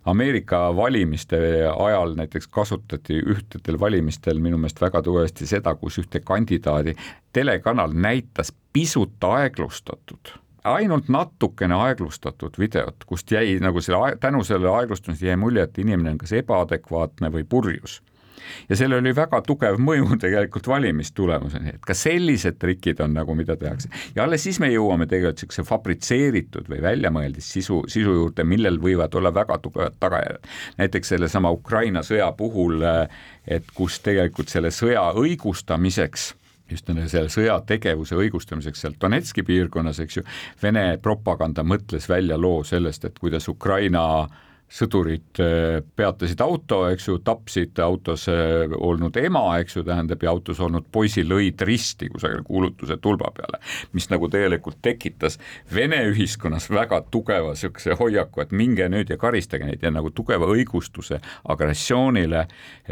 Ameerika 0.10 0.68
valimine 0.76 1.12
valimiste 1.13 1.38
ajal 1.80 2.15
näiteks 2.15 2.47
kasutati 2.47 3.19
ühtedel 3.21 3.80
valimistel 3.80 4.39
minu 4.39 4.58
meelest 4.58 4.82
väga 4.82 5.02
tugevasti 5.02 5.45
seda, 5.45 5.76
kus 5.76 5.99
ühte 6.02 6.19
kandidaadi 6.19 6.95
telekanal 7.34 7.93
näitas 7.93 8.54
pisut 8.73 9.23
aeglustatud 9.23 10.34
ainult 10.63 11.10
natukene 11.10 11.76
aeglustatud 11.76 12.58
videot, 12.58 13.04
kust 13.06 13.32
jäi 13.32 13.60
nagu 13.60 13.82
selle, 13.82 14.15
tänu 14.19 14.43
sellele 14.43 14.71
aeglustumisele 14.71 15.30
jäi 15.30 15.38
mulje, 15.38 15.63
et 15.63 15.78
inimene 15.78 16.15
on 16.15 16.17
kas 16.17 16.34
ebaadekvaatne 16.34 17.30
või 17.32 17.43
purjus 17.43 18.02
ja 18.70 18.78
sellel 18.78 19.02
oli 19.02 19.14
väga 19.16 19.42
tugev 19.46 19.80
mõju 19.82 20.18
tegelikult 20.24 20.68
valimistulemuseni, 20.68 21.76
et 21.78 21.86
ka 21.86 21.96
sellised 21.98 22.60
trikid 22.62 23.02
on 23.04 23.16
nagu, 23.18 23.36
mida 23.38 23.56
tehakse. 23.60 23.90
ja 24.16 24.24
alles 24.28 24.44
siis 24.44 24.60
me 24.64 24.72
jõuame 24.74 25.08
tegelikult 25.08 25.44
niisuguse 25.44 25.66
fabritseeritud 25.68 26.70
või 26.72 26.82
väljamõeldis 26.84 27.50
sisu, 27.58 27.82
sisu 27.92 28.14
juurde, 28.20 28.46
millel 28.48 28.80
võivad 28.82 29.16
olla 29.16 29.34
väga 29.34 29.58
tugevad 29.64 29.98
tagajärjed. 30.00 30.48
näiteks 30.78 31.16
sellesama 31.16 31.52
Ukraina 31.52 32.04
sõja 32.04 32.32
puhul, 32.38 32.84
et 33.48 33.68
kus 33.76 34.00
tegelikult 34.04 34.50
selle 34.50 34.72
sõja 34.72 35.10
õigustamiseks 35.20 36.34
just 36.72 36.88
selle 36.88 37.30
sõjategevuse 37.30 38.16
õigustamiseks 38.18 38.82
seal 38.82 38.96
Donetski 39.02 39.44
piirkonnas, 39.44 40.00
eks 40.00 40.18
ju, 40.18 40.24
Vene 40.64 40.98
propaganda 41.02 41.64
mõtles 41.64 42.08
välja 42.10 42.38
loo 42.40 42.64
sellest, 42.64 43.06
et 43.06 43.20
kuidas 43.20 43.48
Ukraina 43.52 44.04
äh, 44.22 44.40
sõdurid 44.74 45.42
äh, 45.42 45.82
peatasid 45.96 46.42
auto, 46.42 46.84
eks 46.90 47.08
ju, 47.08 47.18
tapsid 47.26 47.80
autos 47.84 48.26
äh, 48.32 48.74
olnud 48.74 49.18
ema, 49.22 49.44
eks 49.62 49.78
ju, 49.78 49.84
tähendab, 49.86 50.24
ja 50.26 50.32
autos 50.34 50.62
olnud 50.64 50.88
poisi 50.92 51.22
lõid 51.28 51.62
risti 51.68 52.10
kusagil 52.14 52.42
kuulutuse 52.48 52.98
tulba 53.04 53.30
peale, 53.36 53.62
mis 53.94 54.10
nagu 54.10 54.30
tegelikult 54.34 54.82
tekitas 54.82 55.38
Vene 55.74 56.00
ühiskonnas 56.10 56.70
väga 56.74 57.04
tugeva 57.14 57.54
niisuguse 57.54 57.98
hoiaku, 58.00 58.44
et 58.44 58.56
minge 58.56 58.88
nüüd 58.90 59.14
ja 59.14 59.18
karistage 59.22 59.68
neid 59.68 59.84
ja 59.84 59.92
nagu 59.94 60.10
tugeva 60.16 60.50
õigustuse 60.50 61.20
agressioonile, 61.54 62.48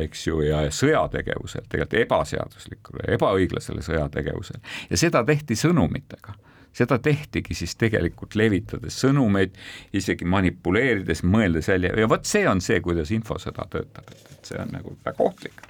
eks 0.06 0.28
ju, 0.28 0.44
ja 0.46 0.63
sõjategevusele, 0.70 1.65
tegelikult 1.70 2.00
ebaseaduslikule, 2.06 3.10
ebaõiglasele 3.17 3.84
sõjategevusele. 3.86 4.62
Ja 4.91 5.02
seda 5.02 5.26
tehti 5.28 5.58
sõnumitega 5.58 6.38
seda 6.73 6.97
tehtigi 7.03 7.55
siis 7.57 7.75
tegelikult 7.79 8.36
levitades 8.39 8.99
sõnumeid, 9.03 9.57
isegi 9.97 10.25
manipuleerides, 10.25 11.23
mõeldes 11.27 11.67
välja. 11.71 11.93
Ja 11.99 12.07
vot 12.10 12.25
see 12.27 12.45
on 12.49 12.62
see, 12.63 12.79
kuidas 12.84 13.12
infosõda 13.12 13.67
töötab, 13.71 14.07
et, 14.12 14.31
et 14.31 14.51
see 14.51 14.60
on 14.62 14.71
nagu 14.71 14.95
väga 15.05 15.27
ohtlik. 15.27 15.62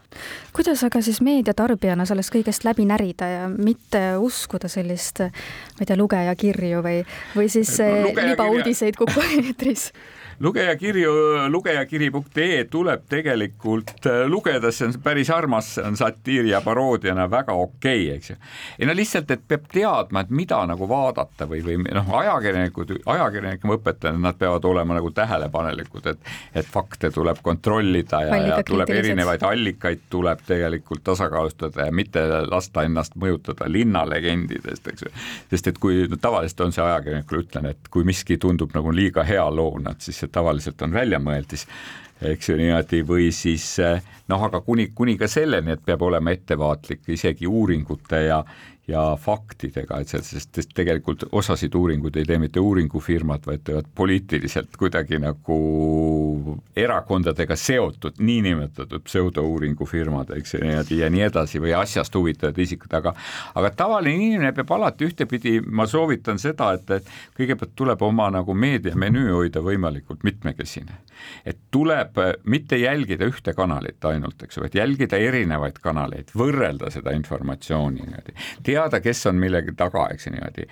kuidas 0.54 0.84
aga 0.84 1.02
siis 1.02 1.22
meediatarbijana 1.24 2.06
sellest 2.06 2.34
kõigest 2.34 2.66
läbi 2.68 2.86
närida 2.86 3.28
ja 3.28 3.44
mitte 3.50 4.18
uskuda 4.20 4.70
sellist, 4.70 5.24
ma 5.24 5.84
ei 5.84 5.90
tea, 5.90 5.98
lugejakirju 5.98 6.82
või, 6.86 7.04
või 7.36 7.48
siis 7.50 7.78
no, 7.80 8.12
libauudiseid 8.28 9.00
Kuku 9.00 9.24
eetris 9.40 9.92
lugejakirju, 10.40 11.14
lugejakiri.ee 11.50 12.64
tuleb 12.72 13.06
tegelikult 13.10 14.06
äh, 14.06 14.24
lugeda, 14.30 14.72
see 14.72 14.88
on 14.90 14.96
päris 15.04 15.30
armas, 15.34 15.76
see 15.76 15.86
on 15.88 15.98
satiir 16.00 16.48
ja 16.50 16.62
paroodiana 16.62 17.28
väga 17.32 17.54
okei 17.54 18.06
okay,, 18.08 18.18
eks 18.18 18.34
ju. 18.34 18.36
ei 18.80 18.90
no 18.90 18.96
lihtsalt, 18.98 19.32
et 19.32 19.44
peab 19.48 19.68
teadma, 19.72 20.26
et 20.26 20.34
mida 20.34 20.62
nagu 20.70 20.88
vaadata 20.90 21.48
või, 21.50 21.64
või 21.66 21.78
noh, 21.84 22.14
ajakirjanikud, 22.22 22.96
ajakirjanik 23.06 23.66
ma 23.68 23.78
õpetan, 23.80 24.18
et 24.18 24.26
nad 24.28 24.40
peavad 24.40 24.66
olema 24.66 24.98
nagu 25.00 25.12
tähelepanelikud, 25.16 26.12
et 26.14 26.32
et 26.56 26.68
fakte 26.68 27.12
tuleb 27.12 27.40
kontrollida 27.44 28.22
ja, 28.26 28.38
ja 28.48 28.58
tuleb 28.66 28.90
erinevaid 28.90 29.44
allikaid 29.46 30.06
tuleb 30.10 30.42
tegelikult 30.48 31.04
tasakaalustada 31.04 31.88
ja 31.88 31.96
mitte 31.96 32.24
lasta 32.50 32.84
ennast 32.88 33.16
mõjutada 33.20 33.68
linnalegendidest, 33.72 34.88
eks 34.88 35.06
ju. 35.06 35.14
sest 35.52 35.72
et 35.72 35.80
kui 35.82 36.06
no, 36.12 36.20
tavaliselt 36.22 36.66
on 36.68 36.76
see 36.76 36.84
ajakirjanikule 36.86 37.46
ütlen, 37.46 37.70
et 37.74 37.92
kui 37.94 38.06
miski 38.08 38.38
tundub 38.42 38.74
nagu 38.76 38.94
liiga 38.96 39.26
hea 39.28 39.46
loona, 39.52 39.96
et 39.96 40.08
siis 40.08 40.21
see 40.22 40.32
tavaliselt 40.34 40.82
on 40.86 40.94
väljamõeldis, 40.96 41.68
eks 42.32 42.52
ju 42.52 42.58
niimoodi, 42.60 43.02
või 43.08 43.30
siis 43.34 43.66
noh, 44.30 44.44
aga 44.48 44.62
kuni, 44.66 44.92
kuni 44.96 45.18
ka 45.20 45.30
selleni, 45.32 45.76
et 45.76 45.86
peab 45.86 46.06
olema 46.06 46.34
ettevaatlik 46.36 47.10
isegi 47.16 47.50
uuringute 47.50 48.22
ja 48.28 48.42
ja 48.88 49.18
faktidega, 49.20 50.00
et 50.02 50.10
sellest, 50.10 50.50
sest 50.56 50.72
tegelikult 50.76 51.28
osasid 51.38 51.76
uuringuid 51.78 52.16
ei 52.18 52.26
tee 52.26 52.40
mitte 52.42 52.60
uuringufirmad, 52.60 53.46
vaid 53.46 53.62
teevad 53.68 53.90
poliitiliselt 53.96 54.74
kuidagi 54.80 55.20
nagu 55.22 55.58
erakondadega 56.76 57.56
seotud 57.56 58.18
niinimetatud 58.20 59.06
pseudouuringufirmad, 59.06 60.34
eks 60.38 60.56
ju, 60.56 60.64
ja 60.98 61.10
nii 61.14 61.26
edasi 61.28 61.62
või 61.62 61.76
asjast 61.78 62.16
huvitatud 62.18 62.58
isikud, 62.64 62.94
aga 62.98 63.14
aga 63.56 63.72
tavaline 63.84 64.16
inimene 64.18 64.54
peab 64.58 64.74
alati 64.78 65.06
ühtepidi, 65.12 65.60
ma 65.62 65.86
soovitan 65.90 66.42
seda, 66.42 66.72
et, 66.78 66.90
et 66.98 67.14
kõigepealt 67.38 67.76
tuleb 67.78 68.02
oma 68.08 68.32
nagu 68.34 68.56
meediamenüü 68.58 69.30
hoida 69.36 69.62
võimalikult 69.62 70.26
mitmekesine. 70.28 70.98
et 71.46 71.58
tuleb 71.72 72.18
mitte 72.50 72.78
jälgida 72.82 73.28
ühte 73.30 73.54
kanalit 73.54 74.06
ainult, 74.10 74.42
eks 74.42 74.58
ju, 74.58 74.66
vaid 74.66 74.76
jälgida 74.76 75.20
erinevaid 75.22 75.78
kanaleid, 75.78 76.34
võrrelda 76.34 76.90
seda 76.90 77.14
informatsiooni 77.14 78.02
niimoodi, 78.02 78.34
teada, 78.72 79.04
kes 79.04 79.28
on 79.32 79.40
millegi 79.42 79.76
taga, 79.78 80.08
eks 80.16 80.28
ju 80.28 80.36
niimoodi, 80.36 80.68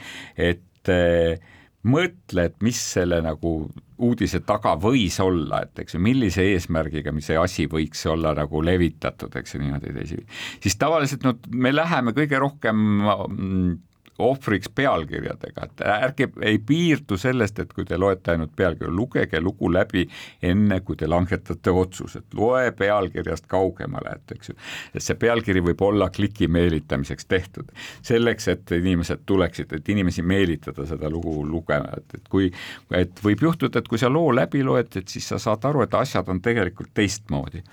et 0.49 0.91
eh, 0.95 1.55
mõtle, 1.89 2.49
et 2.49 2.57
mis 2.65 2.79
selle 2.95 3.21
nagu 3.23 3.53
uudise 3.99 4.41
taga 4.47 4.75
võis 4.79 5.17
olla, 5.23 5.63
et 5.65 5.83
eks 5.83 5.95
ju, 5.95 6.01
millise 6.03 6.43
eesmärgiga, 6.53 7.11
mis 7.15 7.29
see 7.29 7.37
asi 7.39 7.67
võiks 7.71 8.05
olla 8.11 8.33
nagu 8.37 8.63
levitatud, 8.63 9.35
eks 9.39 9.55
ju 9.55 9.61
niimoodi 9.63 9.93
teisi, 9.95 10.19
siis 10.63 10.79
tavaliselt 10.79 11.23
no 11.27 11.35
me 11.51 11.71
läheme 11.75 12.15
kõige 12.15 12.39
rohkem 12.39 12.79
mm, 12.79 13.77
ohvriks 14.19 14.69
pealkirjadega, 14.75 15.65
et 15.65 15.83
ärge 15.85 16.27
ei 16.45 16.59
piirdu 16.59 17.17
sellest, 17.17 17.59
et 17.59 17.73
kui 17.73 17.85
te 17.87 17.97
loete 17.97 18.33
ainult 18.33 18.51
pealkirja, 18.55 18.91
lugege 18.93 19.41
lugu 19.41 19.71
läbi 19.71 20.05
enne, 20.43 20.79
kui 20.85 20.97
te 20.99 21.07
langetate 21.07 21.71
otsuse, 21.71 22.23
et 22.23 22.37
loe 22.37 22.71
pealkirjast 22.77 23.47
kaugemale, 23.51 24.17
et 24.19 24.35
eks 24.35 24.51
ju, 24.51 24.57
et 24.93 25.05
see 25.05 25.17
pealkiri 25.19 25.63
võib 25.69 25.81
olla 25.87 26.09
kliki 26.13 26.49
meelitamiseks 26.51 27.29
tehtud, 27.29 27.71
selleks, 28.05 28.49
et 28.55 28.75
inimesed 28.79 29.23
tuleksid, 29.29 29.73
et 29.79 29.93
inimesi 29.95 30.25
meelitada 30.25 30.85
seda 30.89 31.11
lugu 31.11 31.39
lugema, 31.47 31.93
et, 31.97 32.19
et 32.19 32.29
kui, 32.29 32.51
et 32.95 33.23
võib 33.23 33.47
juhtuda, 33.49 33.79
et 33.79 33.87
kui 33.87 34.01
sa 34.01 34.11
loo 34.11 34.33
läbi 34.35 34.63
loed, 34.65 34.91
et 34.99 35.07
siis 35.07 35.31
sa 35.31 35.39
saad 35.41 35.65
aru, 35.69 35.85
et 35.85 35.99
asjad 35.99 36.27
on 36.29 36.41
tegelikult 36.43 36.93
teistmoodi 36.93 37.63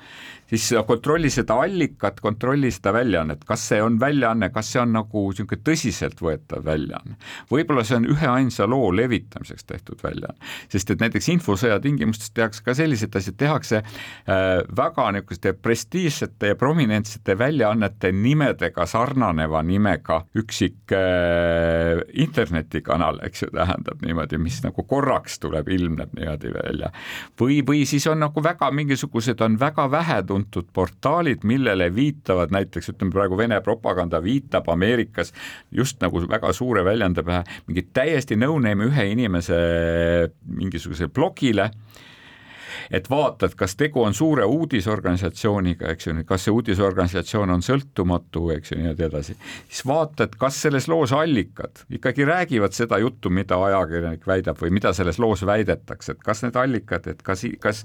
siis 0.51 0.69
kontrolli 0.87 1.31
seda 1.31 1.59
allikat, 1.63 2.21
kontrolli 2.21 2.71
seda 2.71 2.93
väljaannet, 2.97 3.45
kas 3.47 3.65
see 3.71 3.81
on 3.83 3.99
väljaanne, 4.01 4.51
kas 4.55 4.71
see 4.73 4.81
on 4.83 4.93
nagu 4.95 5.25
niisugune 5.31 5.63
tõsiseltvõetav 5.67 6.65
väljaanne. 6.65 7.17
võib-olla 7.51 7.85
see 7.87 7.99
on 7.99 8.09
üheainsa 8.13 8.69
loo 8.71 8.91
levitamiseks 8.95 9.67
tehtud 9.67 10.03
väljaanne, 10.05 10.39
sest 10.73 10.91
et 10.95 11.03
näiteks 11.03 11.29
infosõja 11.35 11.81
tingimustes 11.83 12.31
tehakse 12.35 12.63
ka 12.65 12.75
sellised 12.79 13.17
asjad, 13.17 13.37
tehakse 13.39 13.83
äh, 13.83 14.63
väga 14.77 15.09
niisuguste 15.17 15.53
prestiižsete 15.53 16.53
ja 16.53 16.59
prominentsete 16.59 17.39
väljaannete 17.39 18.13
nimedega 18.13 18.87
sarnaneva 18.87 19.63
nimega 19.67 20.23
üksik 20.39 20.95
äh, 20.95 22.03
internetikanal, 22.27 23.21
eks 23.27 23.47
ju, 23.47 23.51
tähendab 23.55 24.03
niimoodi, 24.05 24.39
mis 24.39 24.61
nagu 24.65 24.87
korraks 24.87 25.41
tuleb, 25.43 25.69
ilmneb 25.69 26.15
niimoodi 26.17 26.53
välja. 26.55 26.93
või, 27.41 27.61
või 27.67 27.85
siis 27.87 28.07
on 28.07 28.21
nagu 28.23 28.43
väga 28.43 28.71
mingisugused 28.71 29.41
on 29.41 29.59
väga 29.61 29.89
vähetuntud 30.37 30.69
portaalid, 30.73 31.45
millele 31.45 31.89
viitavad 31.95 32.51
näiteks 32.53 32.91
ütleme 32.93 33.13
praegu 33.13 33.37
Vene 33.37 33.61
propaganda 33.61 34.23
viitab 34.23 34.69
Ameerikas 34.69 35.33
just 35.71 36.01
nagu 36.01 36.21
väga 36.29 36.53
suure 36.53 36.85
väljaande 36.85 37.23
pähe 37.23 37.45
mingi 37.67 37.87
täiesti 37.93 38.37
no-name 38.37 38.85
ühe 38.87 39.11
inimese 39.13 39.57
mingisuguse 40.47 41.09
blogile 41.09 41.71
et 42.91 43.11
vaatad, 43.11 43.55
kas 43.59 43.77
tegu 43.77 44.03
on 44.03 44.15
suure 44.15 44.45
uudisorganisatsiooniga, 44.45 45.91
eks 45.95 46.07
ju, 46.07 46.17
kas 46.29 46.47
see 46.47 46.55
uudisorganisatsioon 46.55 47.51
on 47.57 47.65
sõltumatu, 47.65 48.49
eks 48.57 48.73
ju, 48.73 48.81
nii 48.83 48.95
edasi, 49.09 49.37
siis 49.69 49.83
vaatad, 49.89 50.37
kas 50.39 50.61
selles 50.67 50.89
loos 50.91 51.13
allikad 51.17 51.85
ikkagi 51.91 52.25
räägivad 52.29 52.77
seda 52.77 52.99
juttu, 53.03 53.31
mida 53.31 53.59
ajakirjanik 53.69 54.27
väidab 54.27 54.61
või 54.63 54.73
mida 54.79 54.93
selles 54.97 55.19
loos 55.23 55.45
väidetakse, 55.47 56.17
et 56.17 56.25
kas 56.25 56.43
need 56.45 56.57
allikad, 56.61 57.07
et 57.11 57.23
kas, 57.27 57.45
kas, 57.61 57.85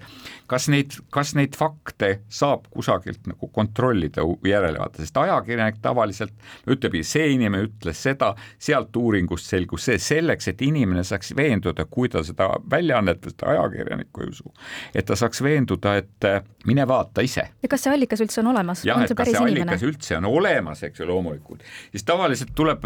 kas 0.51 0.67
neid, 0.71 0.97
kas 1.13 1.35
neid 1.37 1.57
fakte 1.59 2.13
saab 2.29 2.67
kusagilt 2.73 3.27
nagu 3.29 3.49
kontrollida, 3.53 4.25
järele 4.47 4.79
vaadata, 4.81 5.03
sest 5.03 5.17
ajakirjanik 5.17 5.81
tavaliselt 5.81 6.33
ütlebki, 6.69 7.03
see 7.07 7.31
inimene 7.35 7.65
ütles 7.67 8.01
seda, 8.03 8.33
sealt 8.61 8.95
uuringust 8.97 9.49
selgus 9.51 9.87
see, 9.89 9.99
selleks, 10.01 10.51
et 10.51 10.61
inimene 10.65 11.03
saaks 11.07 11.33
veenduda, 11.37 11.85
kui 11.89 12.09
ta 12.11 12.23
seda 12.25 12.51
väljaannet 12.71 13.29
ajakirjanikku 13.41 14.25
ei 14.25 14.31
usu, 14.31 14.51
et 14.95 15.05
ta 15.07 15.15
saaks 15.15 15.41
veenduda, 15.43 15.95
et 16.01 16.27
äh, 16.27 16.41
mine 16.65 16.85
vaata 16.87 17.23
ise. 17.25 17.47
ja 17.63 17.71
kas 17.71 17.85
see 17.85 17.93
allikas 17.93 18.23
üldse 18.25 18.43
on 18.43 18.51
olemas? 18.53 18.85
jah, 18.85 19.01
et 19.05 19.15
kas 19.17 19.31
see 19.31 19.41
allikas 19.41 19.87
üldse 19.87 20.19
on 20.19 20.29
olemas, 20.31 20.83
eks 20.87 21.03
ju, 21.03 21.07
loomulikult. 21.09 21.65
siis 21.91 22.05
tavaliselt 22.07 22.53
tuleb 22.55 22.85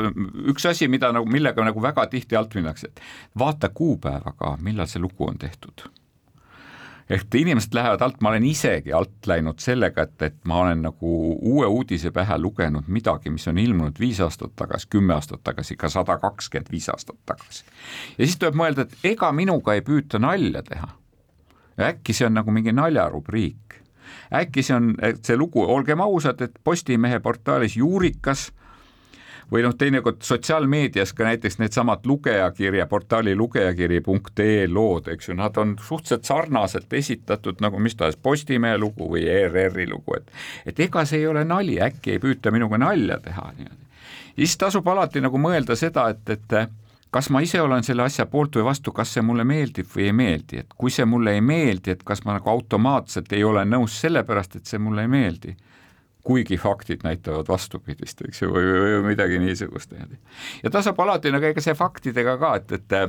üks 0.53 0.69
asi, 0.69 0.89
mida 0.91 1.11
nagu, 1.15 1.29
millega 1.29 1.65
nagu 1.65 1.81
väga 1.81 2.07
tihti 2.11 2.39
alt 2.39 2.55
minnakse, 2.55 2.91
et 2.91 3.05
vaata 3.39 3.69
kuupäeva 3.73 4.35
ka, 4.37 4.57
millal 4.61 4.89
see 4.89 5.03
lugu 5.03 5.29
on 5.29 5.39
tehtud 5.41 5.87
ehk 7.09 7.35
inimesed 7.37 7.73
lähevad 7.77 8.01
alt, 8.01 8.21
ma 8.21 8.31
olen 8.31 8.45
isegi 8.49 8.93
alt 8.93 9.27
läinud 9.29 9.61
sellega, 9.61 10.07
et, 10.07 10.21
et 10.25 10.37
ma 10.49 10.63
olen 10.63 10.81
nagu 10.87 11.11
uue 11.35 11.67
uudise 11.69 12.11
pähe 12.11 12.37
lugenud 12.41 12.89
midagi, 12.89 13.29
mis 13.29 13.47
on 13.47 13.61
ilmunud 13.61 13.99
viis 14.01 14.21
aastat 14.25 14.55
tagasi, 14.57 14.89
kümme 14.89 15.13
aastat 15.13 15.43
tagasi, 15.45 15.77
ka 15.77 15.89
sada 15.93 16.17
kakskümmend 16.21 16.71
viis 16.73 16.89
aastat 16.89 17.19
tagasi. 17.25 17.65
ja 18.17 18.25
siis 18.25 18.37
tuleb 18.41 18.57
mõelda, 18.57 18.87
et 18.87 19.11
ega 19.13 19.31
minuga 19.31 19.77
ei 19.77 19.85
püüta 19.85 20.21
nalja 20.21 20.63
teha 20.65 20.89
äkki 21.79 22.13
see 22.13 22.27
on 22.27 22.37
nagu 22.39 22.51
mingi 22.51 22.73
naljarubriik, 22.75 23.79
äkki 24.33 24.63
see 24.63 24.75
on 24.75 24.93
see 25.21 25.37
lugu, 25.37 25.63
olgem 25.63 26.01
ausad, 26.01 26.41
et 26.41 26.59
Postimehe 26.63 27.19
portaalis 27.19 27.77
Juurikas 27.77 28.51
või 29.51 29.61
noh, 29.61 29.75
teinekord 29.77 30.23
sotsiaalmeedias 30.25 31.13
ka 31.13 31.27
näiteks 31.27 31.59
needsamad 31.61 32.05
lugejakirja, 32.09 32.87
portaali 32.89 33.35
lugejakiri.ee 33.37 34.67
lood, 34.67 35.09
eks 35.13 35.29
ju, 35.29 35.35
nad 35.37 35.57
on 35.61 35.75
suhteliselt 35.81 36.25
sarnaselt 36.25 36.93
esitatud 36.93 37.61
nagu 37.61 37.79
mis 37.79 37.95
tahes 37.95 38.17
Postimehe 38.17 38.77
lugu 38.81 39.09
või 39.11 39.27
ERR-i 39.29 39.87
lugu, 39.89 40.17
et 40.17 40.31
et 40.65 40.79
ega 40.87 41.05
see 41.05 41.21
ei 41.21 41.27
ole 41.27 41.45
nali, 41.45 41.77
äkki 41.81 42.15
ei 42.15 42.23
püüta 42.23 42.51
minuga 42.51 42.77
nalja 42.81 43.19
teha 43.19 43.51
niimoodi. 43.57 43.85
siis 44.35 44.57
tasub 44.57 44.87
alati 44.87 45.21
nagu 45.21 45.37
mõelda 45.37 45.75
seda, 45.75 46.09
et, 46.09 46.29
et 46.29 46.57
kas 47.11 47.29
ma 47.31 47.41
ise 47.41 47.61
olen 47.61 47.83
selle 47.83 48.03
asja 48.03 48.25
poolt 48.29 48.57
või 48.57 48.65
vastu, 48.69 48.91
kas 48.95 49.13
see 49.15 49.23
mulle 49.25 49.45
meeldib 49.47 49.87
või 49.91 50.09
ei 50.09 50.15
meeldi, 50.15 50.63
et 50.63 50.73
kui 50.77 50.91
see 50.91 51.05
mulle 51.07 51.35
ei 51.37 51.41
meeldi, 51.41 51.95
et 51.95 52.03
kas 52.03 52.25
ma 52.25 52.35
nagu 52.37 52.49
automaatselt 52.51 53.31
ei 53.33 53.43
ole 53.43 53.65
nõus 53.65 53.99
sellepärast, 54.01 54.59
et 54.59 54.65
see 54.71 54.81
mulle 54.81 55.05
ei 55.05 55.11
meeldi, 55.11 55.55
kuigi 56.25 56.57
faktid 56.57 57.05
näitavad 57.05 57.47
vastupidist, 57.47 58.25
eks 58.27 58.41
ju, 58.41 58.49
või, 58.53 58.65
või 58.71 59.03
midagi 59.11 59.39
niisugust. 59.39 59.93
ja 60.63 60.73
tasub 60.73 60.99
alati 60.99 61.31
nagu 61.31 61.45
ega 61.51 61.61
see 61.61 61.77
faktidega 61.77 62.37
ka, 62.41 62.55
et, 62.61 62.71
et 62.79 62.99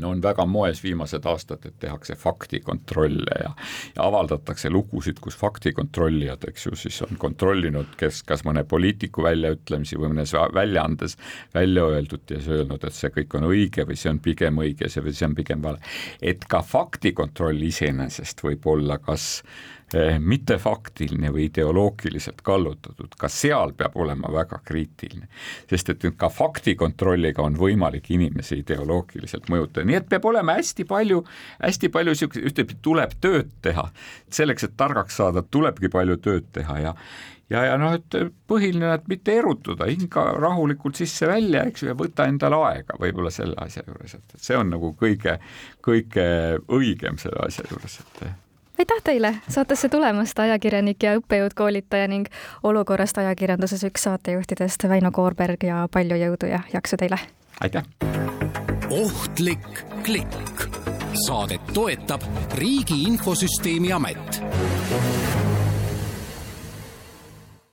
no 0.00 0.10
on 0.14 0.22
väga 0.22 0.46
moes 0.46 0.82
viimased 0.84 1.26
aastad, 1.28 1.64
et 1.66 1.78
tehakse 1.82 2.16
faktikontrolle 2.18 3.38
ja, 3.42 3.52
ja 3.96 4.06
avaldatakse 4.06 4.70
lugusid, 4.70 5.20
kus 5.22 5.36
faktikontrollijad, 5.40 6.44
eks 6.50 6.66
ju, 6.66 6.76
siis 6.84 7.00
on 7.06 7.18
kontrollinud, 7.20 7.94
kes 8.00 8.22
kas 8.28 8.44
mõne 8.48 8.64
poliitiku 8.68 9.24
väljaütlemisi 9.26 9.98
või 10.00 10.14
mõnes 10.14 10.34
väljaandes 10.54 11.16
välja 11.54 11.86
öeldud 11.86 12.24
ja 12.30 12.40
siis 12.40 12.60
öelnud, 12.60 12.84
et 12.84 12.96
see 12.96 13.12
kõik 13.20 13.36
on 13.38 13.50
õige 13.50 13.86
või 13.88 13.98
see 14.00 14.12
on 14.12 14.22
pigem 14.24 14.62
õige, 14.62 14.88
see 14.88 15.04
või 15.04 15.16
see 15.16 15.28
on 15.30 15.36
pigem 15.38 15.62
vale. 15.62 15.82
et 16.22 16.46
ka 16.48 16.62
faktikontroll 16.66 17.68
iseenesest 17.70 18.44
võib 18.44 18.66
olla 18.70 18.98
kas 18.98 19.42
Eh, 19.42 19.79
mittefaktiline 20.22 21.32
või 21.34 21.48
ideoloogiliselt 21.48 22.44
kallutatud, 22.46 23.16
ka 23.18 23.28
seal 23.32 23.72
peab 23.76 23.96
olema 23.98 24.30
väga 24.32 24.60
kriitiline. 24.64 25.26
sest 25.70 25.90
et 25.90 26.06
ka 26.16 26.28
faktikontrolliga 26.28 27.42
on 27.42 27.56
võimalik 27.58 28.10
inimesi 28.10 28.60
ideoloogiliselt 28.60 29.48
mõjutada, 29.50 29.86
nii 29.86 29.98
et 29.98 30.08
peab 30.08 30.24
olema 30.30 30.54
hästi 30.58 30.84
palju, 30.84 31.24
hästi 31.62 31.88
palju 31.88 32.14
niisuguseid, 32.14 32.46
ühtepidi 32.46 32.78
tuleb 32.82 33.18
tööd 33.20 33.50
teha. 33.62 33.90
selleks, 34.30 34.64
et 34.64 34.76
targaks 34.76 35.16
saada, 35.16 35.42
tulebki 35.42 35.88
palju 35.88 36.16
tööd 36.16 36.50
teha 36.52 36.78
ja 36.78 36.94
ja, 37.50 37.64
ja 37.64 37.78
noh, 37.80 37.96
et 37.98 38.16
põhiline, 38.48 38.92
et 38.94 39.08
mitte 39.10 39.34
erutuda, 39.40 39.88
hinga 39.90 40.26
rahulikult 40.38 41.00
sisse-välja, 41.00 41.64
eks 41.70 41.82
ju, 41.82 41.90
ja 41.90 41.96
võta 41.98 42.28
endale 42.30 42.60
aega 42.68 42.98
võib-olla 43.00 43.32
selle 43.34 43.58
asja 43.58 43.82
juures, 43.86 44.14
et, 44.14 44.36
et 44.36 44.44
see 44.44 44.58
on 44.58 44.70
nagu 44.70 44.92
kõige, 45.00 45.38
kõige 45.84 46.28
õigem 46.68 47.18
selle 47.18 47.42
asja 47.48 47.66
juures, 47.70 47.98
et 48.04 48.24
aitäh 48.80 49.02
teile 49.04 49.34
saatesse 49.48 49.88
tulemast, 49.88 50.38
ajakirjanik 50.38 51.02
ja 51.02 51.12
õppejõud-koolitaja 51.18 52.08
ning 52.08 52.30
olukorrast 52.62 53.18
ajakirjanduses 53.20 53.84
üks 53.84 54.06
saatejuhtidest 54.08 54.88
Väino 54.88 55.12
Koorberg 55.12 55.66
ja 55.68 55.82
palju 55.92 56.16
jõudu 56.16 56.48
ja 56.48 56.62
jaksu 56.72 56.96
teile! 56.96 57.20
aitäh! 57.60 57.84
ohtlik 58.90 59.84
klikk. 60.02 60.64
saadet 61.26 61.74
toetab 61.74 62.24
Riigi 62.56 63.02
Infosüsteemi 63.02 63.92
Amet 63.92 64.40